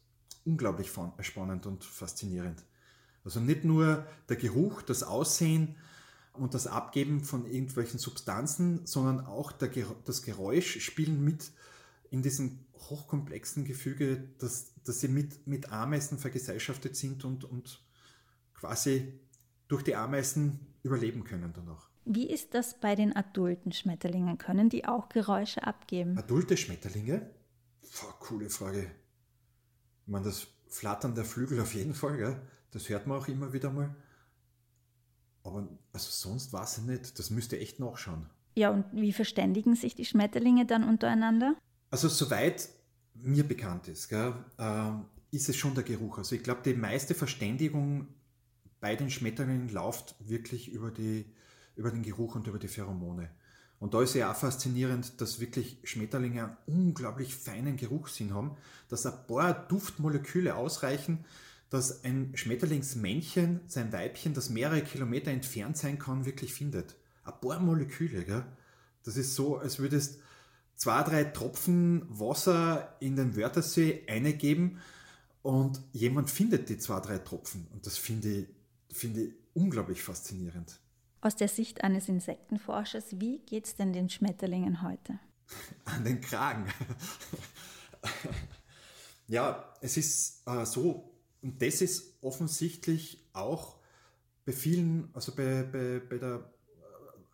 unglaublich 0.45 0.91
spannend 1.21 1.65
und 1.65 1.83
faszinierend. 1.83 2.63
Also 3.23 3.39
nicht 3.39 3.63
nur 3.63 4.05
der 4.29 4.37
Geruch, 4.37 4.81
das 4.81 5.03
Aussehen 5.03 5.75
und 6.33 6.53
das 6.53 6.67
Abgeben 6.67 7.23
von 7.23 7.45
irgendwelchen 7.45 7.99
Substanzen, 7.99 8.85
sondern 8.85 9.25
auch 9.25 9.51
der, 9.51 9.69
das 10.05 10.21
Geräusch 10.21 10.79
spielen 10.81 11.23
mit 11.23 11.51
in 12.09 12.21
diesem 12.21 12.65
hochkomplexen 12.73 13.65
Gefüge, 13.65 14.29
dass, 14.39 14.73
dass 14.83 14.99
sie 14.99 15.07
mit, 15.07 15.45
mit 15.47 15.71
Ameisen 15.71 16.17
vergesellschaftet 16.17 16.95
sind 16.95 17.23
und, 17.25 17.43
und 17.43 17.83
quasi 18.53 19.19
durch 19.67 19.83
die 19.83 19.95
Ameisen 19.95 20.59
überleben 20.83 21.23
können 21.23 21.53
danach. 21.55 21.89
Wie 22.05 22.29
ist 22.29 22.53
das 22.53 22.79
bei 22.79 22.95
den 22.95 23.15
adulten 23.15 23.71
Schmetterlingen? 23.71 24.37
Können 24.37 24.69
die 24.69 24.85
auch 24.85 25.09
Geräusche 25.09 25.63
abgeben? 25.63 26.17
Adulte 26.17 26.57
Schmetterlinge? 26.57 27.29
Boah, 27.81 28.19
coole 28.19 28.49
Frage. 28.49 28.89
Ich 30.05 30.11
meine, 30.11 30.25
das 30.25 30.47
Flattern 30.67 31.13
der 31.13 31.25
Flügel 31.25 31.59
auf 31.59 31.75
jeden 31.75 31.93
Fall, 31.93 32.17
gell? 32.17 32.41
das 32.71 32.89
hört 32.89 33.07
man 33.07 33.17
auch 33.17 33.27
immer 33.27 33.53
wieder 33.53 33.71
mal. 33.71 33.95
Aber 35.43 35.67
also 35.93 36.09
sonst 36.09 36.53
weiß 36.53 36.79
ich 36.79 36.83
nicht, 36.85 37.19
das 37.19 37.29
müsste 37.29 37.59
echt 37.59 37.79
nachschauen. 37.79 38.29
Ja, 38.55 38.71
und 38.71 38.85
wie 38.91 39.13
verständigen 39.13 39.75
sich 39.75 39.95
die 39.95 40.05
Schmetterlinge 40.05 40.65
dann 40.65 40.83
untereinander? 40.83 41.55
Also 41.89 42.07
soweit 42.07 42.69
mir 43.15 43.43
bekannt 43.43 43.87
ist, 43.87 44.09
gell, 44.09 44.33
äh, 44.57 44.91
ist 45.31 45.49
es 45.49 45.57
schon 45.57 45.75
der 45.75 45.83
Geruch. 45.83 46.17
Also 46.17 46.35
ich 46.35 46.43
glaube, 46.43 46.61
die 46.63 46.73
meiste 46.73 47.15
Verständigung 47.15 48.07
bei 48.79 48.95
den 48.95 49.09
Schmetterlingen 49.09 49.69
läuft 49.69 50.15
wirklich 50.19 50.71
über 50.71 50.91
die 50.91 51.25
über 51.79 51.91
den 51.91 52.03
Geruch 52.03 52.35
und 52.35 52.45
über 52.45 52.59
die 52.59 52.67
Pheromone. 52.67 53.29
Und 53.79 53.93
da 53.93 54.01
ist 54.01 54.13
ja 54.13 54.31
auch 54.31 54.35
faszinierend, 54.35 55.21
dass 55.21 55.39
wirklich 55.39 55.79
Schmetterlinge 55.85 56.43
einen 56.43 56.57
unglaublich 56.65 57.33
feinen 57.33 57.77
Geruchssinn 57.77 58.33
haben, 58.33 58.57
dass 58.89 59.05
ein 59.05 59.25
paar 59.25 59.53
Duftmoleküle 59.53 60.55
ausreichen, 60.55 61.23
dass 61.69 62.03
ein 62.03 62.35
Schmetterlingsmännchen 62.35 63.61
sein 63.67 63.93
Weibchen, 63.93 64.33
das 64.33 64.49
mehrere 64.49 64.81
Kilometer 64.81 65.31
entfernt 65.31 65.77
sein 65.77 65.97
kann, 65.97 66.25
wirklich 66.25 66.53
findet. 66.53 66.95
Ein 67.23 67.39
paar 67.39 67.59
Moleküle, 67.59 68.25
gell? 68.25 68.43
Das 69.03 69.15
ist 69.15 69.35
so, 69.35 69.57
als 69.57 69.79
würdest 69.79 70.19
zwei, 70.79 71.03
drei 71.03 71.25
Tropfen 71.25 72.05
Wasser 72.09 72.95
in 72.99 73.15
den 73.17 73.35
Wörthersee 73.35 74.05
eingeben 74.07 74.79
und 75.41 75.81
jemand 75.91 76.29
findet 76.29 76.69
die 76.69 76.77
zwei, 76.77 77.01
drei 77.01 77.19
Tropfen. 77.19 77.67
Und 77.73 77.85
das 77.85 77.97
finde 77.97 78.29
ich, 78.29 78.47
finde 78.89 79.23
ich 79.23 79.33
unglaublich 79.53 80.01
faszinierend. 80.01 80.79
Aus 81.21 81.35
der 81.35 81.49
Sicht 81.49 81.83
eines 81.83 82.07
Insektenforschers, 82.07 83.19
wie 83.19 83.39
geht 83.39 83.65
es 83.65 83.75
denn 83.75 83.91
den 83.91 84.09
Schmetterlingen 84.09 84.81
heute? 84.81 85.19
An 85.85 86.05
den 86.05 86.21
Kragen. 86.21 86.65
ja, 89.27 89.73
es 89.81 89.97
ist 89.97 90.47
äh, 90.47 90.65
so, 90.65 91.11
und 91.41 91.61
das 91.61 91.81
ist 91.81 92.23
offensichtlich 92.23 93.27
auch 93.33 93.75
bei 94.45 94.53
vielen, 94.53 95.09
also 95.13 95.35
bei, 95.35 95.63
bei, 95.63 95.99
bei 95.99 96.17
der 96.17 96.49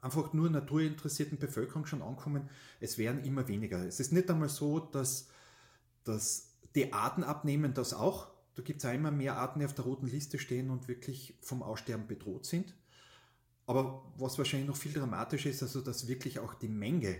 einfach 0.06 0.34
nur 0.34 0.50
naturinteressierten 0.50 1.40
Bevölkerung 1.40 1.86
schon 1.88 2.04
ankommen, 2.04 2.50
es 2.80 2.98
werden 2.98 3.24
immer 3.24 3.48
weniger. 3.48 3.86
Es 3.86 4.00
ist 4.00 4.14
nicht 4.14 4.30
einmal 4.30 4.50
so, 4.50 4.80
dass, 4.80 5.30
dass 6.04 6.52
die 6.76 6.94
Arten 6.94 7.24
abnehmen, 7.24 7.74
das 7.74 7.94
auch. 7.94 8.28
Da 8.54 8.62
gibt 8.62 8.84
es 8.84 8.90
auch 8.90 8.94
immer 8.94 9.12
mehr 9.12 9.36
Arten, 9.36 9.60
die 9.60 9.66
auf 9.66 9.74
der 9.74 9.86
roten 9.86 10.08
Liste 10.08 10.38
stehen 10.38 10.70
und 10.70 10.88
wirklich 10.88 11.38
vom 11.42 11.64
Aussterben 11.64 12.08
bedroht 12.08 12.46
sind. 12.46 12.74
Aber 13.66 14.06
was 14.18 14.38
wahrscheinlich 14.38 14.70
noch 14.70 14.78
viel 14.78 14.94
dramatischer 14.94 15.50
ist, 15.50 15.64
also 15.64 15.82
dass 15.82 16.08
wirklich 16.08 16.40
auch 16.40 16.54
die 16.54 16.70
Menge 16.70 17.16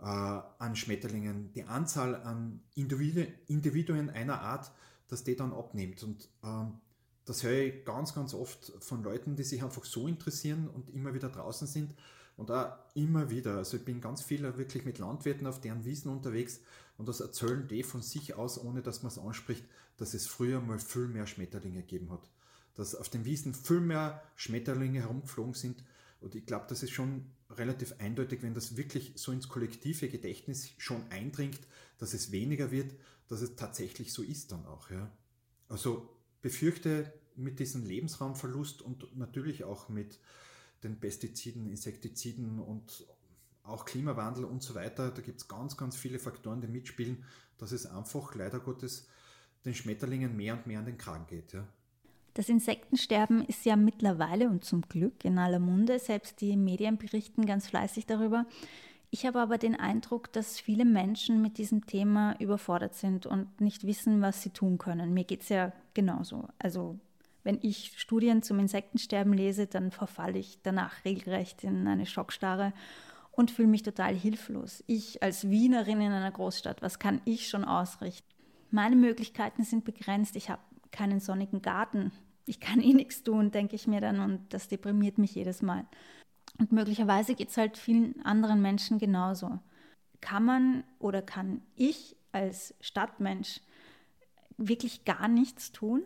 äh, 0.00 0.04
an 0.04 0.74
Schmetterlingen, 0.74 1.52
die 1.52 1.64
Anzahl 1.64 2.16
an 2.16 2.60
Individuen, 2.74 3.32
Individuen 3.46 4.10
einer 4.10 4.40
Art, 4.40 4.72
dass 5.06 5.22
die 5.22 5.36
dann 5.36 5.52
abnimmt. 5.52 6.02
Und 6.02 6.28
ähm, 6.42 6.80
das 7.28 7.42
höre 7.42 7.60
ich 7.60 7.84
ganz, 7.84 8.14
ganz 8.14 8.32
oft 8.32 8.72
von 8.80 9.02
Leuten, 9.02 9.36
die 9.36 9.42
sich 9.42 9.62
einfach 9.62 9.84
so 9.84 10.08
interessieren 10.08 10.66
und 10.68 10.88
immer 10.88 11.12
wieder 11.12 11.28
draußen 11.28 11.66
sind. 11.66 11.94
Und 12.38 12.50
auch 12.50 12.72
immer 12.94 13.30
wieder, 13.30 13.56
also 13.56 13.76
ich 13.76 13.84
bin 13.84 14.00
ganz 14.00 14.22
viel 14.22 14.42
wirklich 14.56 14.84
mit 14.84 14.98
Landwirten 14.98 15.46
auf 15.46 15.60
deren 15.60 15.84
Wiesen 15.84 16.10
unterwegs 16.10 16.60
und 16.96 17.06
das 17.08 17.20
erzählen 17.20 17.66
die 17.68 17.82
von 17.82 18.00
sich 18.00 18.34
aus, 18.34 18.58
ohne 18.58 18.80
dass 18.80 19.02
man 19.02 19.12
es 19.12 19.18
anspricht, 19.18 19.64
dass 19.98 20.14
es 20.14 20.26
früher 20.26 20.60
mal 20.60 20.78
viel 20.78 21.08
mehr 21.08 21.26
Schmetterlinge 21.26 21.82
gegeben 21.82 22.10
hat. 22.10 22.30
Dass 22.76 22.94
auf 22.94 23.08
den 23.08 23.24
Wiesen 23.24 23.54
viel 23.54 23.80
mehr 23.80 24.22
Schmetterlinge 24.36 25.00
herumgeflogen 25.00 25.54
sind. 25.54 25.84
Und 26.20 26.34
ich 26.34 26.46
glaube, 26.46 26.66
das 26.68 26.82
ist 26.82 26.92
schon 26.92 27.26
relativ 27.50 27.94
eindeutig, 27.98 28.42
wenn 28.42 28.54
das 28.54 28.76
wirklich 28.76 29.12
so 29.16 29.32
ins 29.32 29.48
kollektive 29.48 30.08
Gedächtnis 30.08 30.70
schon 30.78 31.02
eindringt, 31.10 31.60
dass 31.98 32.14
es 32.14 32.30
weniger 32.30 32.70
wird, 32.70 32.94
dass 33.26 33.42
es 33.42 33.56
tatsächlich 33.56 34.12
so 34.12 34.22
ist 34.22 34.52
dann 34.52 34.64
auch. 34.64 34.90
Ja. 34.90 35.10
Also 35.68 36.08
befürchte 36.40 37.12
mit 37.36 37.58
diesem 37.58 37.84
Lebensraumverlust 37.84 38.82
und 38.82 39.16
natürlich 39.16 39.64
auch 39.64 39.88
mit 39.88 40.18
den 40.82 40.98
Pestiziden, 40.98 41.68
Insektiziden 41.68 42.58
und 42.58 43.06
auch 43.64 43.84
Klimawandel 43.84 44.44
und 44.44 44.62
so 44.62 44.74
weiter, 44.74 45.10
da 45.10 45.20
gibt 45.22 45.40
es 45.40 45.48
ganz, 45.48 45.76
ganz 45.76 45.96
viele 45.96 46.18
Faktoren, 46.18 46.60
die 46.60 46.68
mitspielen, 46.68 47.24
dass 47.58 47.72
es 47.72 47.86
einfach 47.86 48.34
leider 48.34 48.60
Gottes 48.60 49.08
den 49.64 49.74
Schmetterlingen 49.74 50.36
mehr 50.36 50.54
und 50.54 50.66
mehr 50.66 50.78
an 50.78 50.86
den 50.86 50.96
Kragen 50.96 51.26
geht. 51.26 51.52
Ja. 51.52 51.66
Das 52.34 52.48
Insektensterben 52.48 53.44
ist 53.44 53.64
ja 53.64 53.76
mittlerweile 53.76 54.48
und 54.48 54.64
zum 54.64 54.82
Glück 54.82 55.24
in 55.24 55.38
aller 55.38 55.58
Munde. 55.58 55.98
Selbst 55.98 56.40
die 56.40 56.56
Medien 56.56 56.96
berichten 56.96 57.44
ganz 57.44 57.66
fleißig 57.66 58.06
darüber. 58.06 58.46
Ich 59.10 59.26
habe 59.26 59.40
aber 59.40 59.58
den 59.58 59.74
Eindruck, 59.74 60.32
dass 60.32 60.60
viele 60.60 60.84
Menschen 60.84 61.42
mit 61.42 61.58
diesem 61.58 61.86
Thema 61.86 62.38
überfordert 62.38 62.94
sind 62.94 63.26
und 63.26 63.60
nicht 63.60 63.86
wissen, 63.86 64.20
was 64.20 64.42
sie 64.42 64.50
tun 64.50 64.78
können. 64.78 65.14
Mir 65.14 65.24
geht 65.24 65.42
es 65.42 65.48
ja 65.48 65.72
genauso. 65.98 66.46
Also 66.60 66.96
wenn 67.42 67.58
ich 67.60 67.92
Studien 67.96 68.42
zum 68.42 68.60
Insektensterben 68.60 69.32
lese, 69.32 69.66
dann 69.66 69.90
verfalle 69.90 70.38
ich 70.38 70.60
danach 70.62 71.04
regelrecht 71.04 71.64
in 71.64 71.88
eine 71.88 72.06
Schockstarre 72.06 72.72
und 73.32 73.50
fühle 73.50 73.66
mich 73.66 73.82
total 73.82 74.14
hilflos. 74.14 74.84
Ich 74.86 75.24
als 75.24 75.50
Wienerin 75.50 76.00
in 76.00 76.12
einer 76.12 76.30
Großstadt, 76.30 76.82
was 76.82 77.00
kann 77.00 77.20
ich 77.24 77.48
schon 77.48 77.64
ausrichten? 77.64 78.28
Meine 78.70 78.94
Möglichkeiten 78.94 79.64
sind 79.64 79.84
begrenzt. 79.84 80.36
Ich 80.36 80.50
habe 80.50 80.62
keinen 80.92 81.18
sonnigen 81.18 81.62
Garten. 81.62 82.12
Ich 82.46 82.60
kann 82.60 82.80
eh 82.80 82.94
nichts 82.94 83.24
tun, 83.24 83.50
denke 83.50 83.74
ich 83.74 83.88
mir 83.88 84.00
dann 84.00 84.20
und 84.20 84.54
das 84.54 84.68
deprimiert 84.68 85.18
mich 85.18 85.34
jedes 85.34 85.60
Mal. 85.60 85.84
Und 86.60 86.70
möglicherweise 86.70 87.34
geht 87.34 87.48
es 87.48 87.56
halt 87.56 87.76
vielen 87.76 88.24
anderen 88.24 88.62
Menschen 88.62 88.98
genauso. 88.98 89.58
Kann 90.20 90.44
man 90.44 90.84
oder 91.00 91.22
kann 91.22 91.62
ich 91.74 92.14
als 92.30 92.74
Stadtmensch 92.80 93.60
wirklich 94.58 95.04
gar 95.04 95.28
nichts 95.28 95.72
tun? 95.72 96.04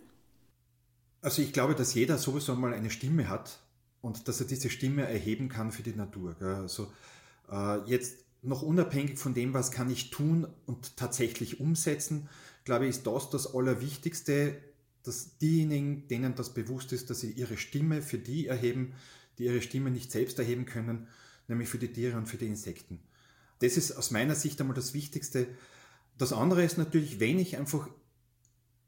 Also 1.21 1.43
ich 1.43 1.53
glaube, 1.53 1.75
dass 1.75 1.95
jeder 1.95 2.19
sowieso 2.19 2.55
mal 2.55 2.73
eine 2.73 2.91
Stimme 2.91 3.29
hat 3.29 3.61
und 4.01 4.29
dass 4.29 4.41
er 4.41 4.47
diese 4.47 4.71
Stimme 4.71 5.07
erheben 5.07 5.49
kann 5.49 5.73
für 5.73 5.83
die 5.83 5.95
Natur. 5.95 6.37
Also 6.41 6.93
äh, 7.51 7.79
jetzt 7.89 8.17
noch 8.43 8.63
unabhängig 8.63 9.19
von 9.19 9.35
dem, 9.35 9.55
was 9.55 9.71
kann 9.71 9.91
ich 9.91 10.11
tun 10.11 10.47
und 10.67 10.97
tatsächlich 10.97 11.61
umsetzen, 11.61 12.29
glaube 12.65 12.87
ich, 12.87 12.91
ist 12.91 13.07
das 13.07 13.31
das 13.31 13.55
Allerwichtigste, 13.55 14.57
dass 15.05 15.39
diejenigen, 15.39 16.07
denen 16.09 16.35
das 16.35 16.55
bewusst 16.55 16.93
ist, 16.93 17.11
dass 17.11 17.21
sie 17.21 17.31
ihre 17.33 17.57
Stimme 17.57 18.03
für 18.03 18.19
die 18.19 18.47
erheben, 18.47 18.95
die 19.39 19.45
ihre 19.45 19.63
Stimme 19.63 19.91
nicht 19.91 20.13
selbst 20.13 20.39
erheben 20.39 20.67
können, 20.67 21.09
nämlich 21.49 21.69
für 21.69 21.79
die 21.79 21.93
Tiere 21.93 22.19
und 22.19 22.27
für 22.27 22.37
die 22.37 22.47
Insekten. 22.47 23.01
Das 23.61 23.77
ist 23.77 23.93
aus 23.93 24.11
meiner 24.11 24.35
Sicht 24.35 24.61
einmal 24.61 24.75
das 24.75 24.95
Wichtigste. 24.95 25.47
Das 26.19 26.33
andere 26.33 26.65
ist 26.65 26.79
natürlich, 26.79 27.21
wenn 27.21 27.39
ich 27.39 27.57
einfach 27.57 27.89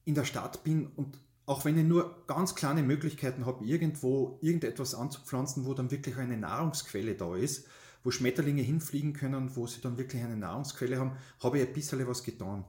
in 0.05 0.15
der 0.15 0.25
Stadt 0.25 0.65
bin 0.65 0.87
und 0.97 1.19
auch 1.47 1.65
wenn 1.65 1.79
ich 1.79 1.85
nur 1.85 2.25
ganz 2.27 2.55
kleine 2.55 2.83
Möglichkeiten 2.83 3.45
habe, 3.45 3.65
irgendwo 3.65 4.39
irgendetwas 4.41 4.95
anzupflanzen, 4.95 5.67
wo 5.67 5.75
dann 5.75 5.91
wirklich 5.91 6.17
eine 6.17 6.39
Nahrungsquelle 6.39 7.15
da 7.15 7.37
ist, 7.37 7.67
wo 8.03 8.11
Schmetterlinge 8.11 8.63
hinfliegen 8.63 9.13
können, 9.13 9.55
wo 9.57 9.67
sie 9.67 9.81
dann 9.81 9.99
wirklich 9.99 10.23
eine 10.23 10.37
Nahrungsquelle 10.37 10.99
haben, 10.99 11.17
habe 11.43 11.59
ich 11.59 11.67
ein 11.67 11.73
bisschen 11.73 12.07
was 12.07 12.23
getan. 12.23 12.65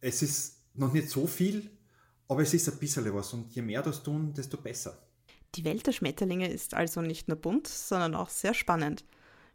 Es 0.00 0.22
ist 0.22 0.62
noch 0.74 0.92
nicht 0.92 1.10
so 1.10 1.26
viel, 1.26 1.70
aber 2.28 2.42
es 2.42 2.54
ist 2.54 2.68
ein 2.68 2.78
bisschen 2.78 3.12
was 3.14 3.32
und 3.32 3.54
je 3.54 3.62
mehr 3.62 3.82
das 3.82 4.02
tun, 4.02 4.32
desto 4.34 4.56
besser. 4.56 4.98
Die 5.54 5.64
Welt 5.64 5.86
der 5.86 5.92
Schmetterlinge 5.92 6.50
ist 6.50 6.74
also 6.74 7.00
nicht 7.00 7.28
nur 7.28 7.36
bunt, 7.36 7.66
sondern 7.66 8.14
auch 8.14 8.28
sehr 8.28 8.52
spannend. 8.52 9.04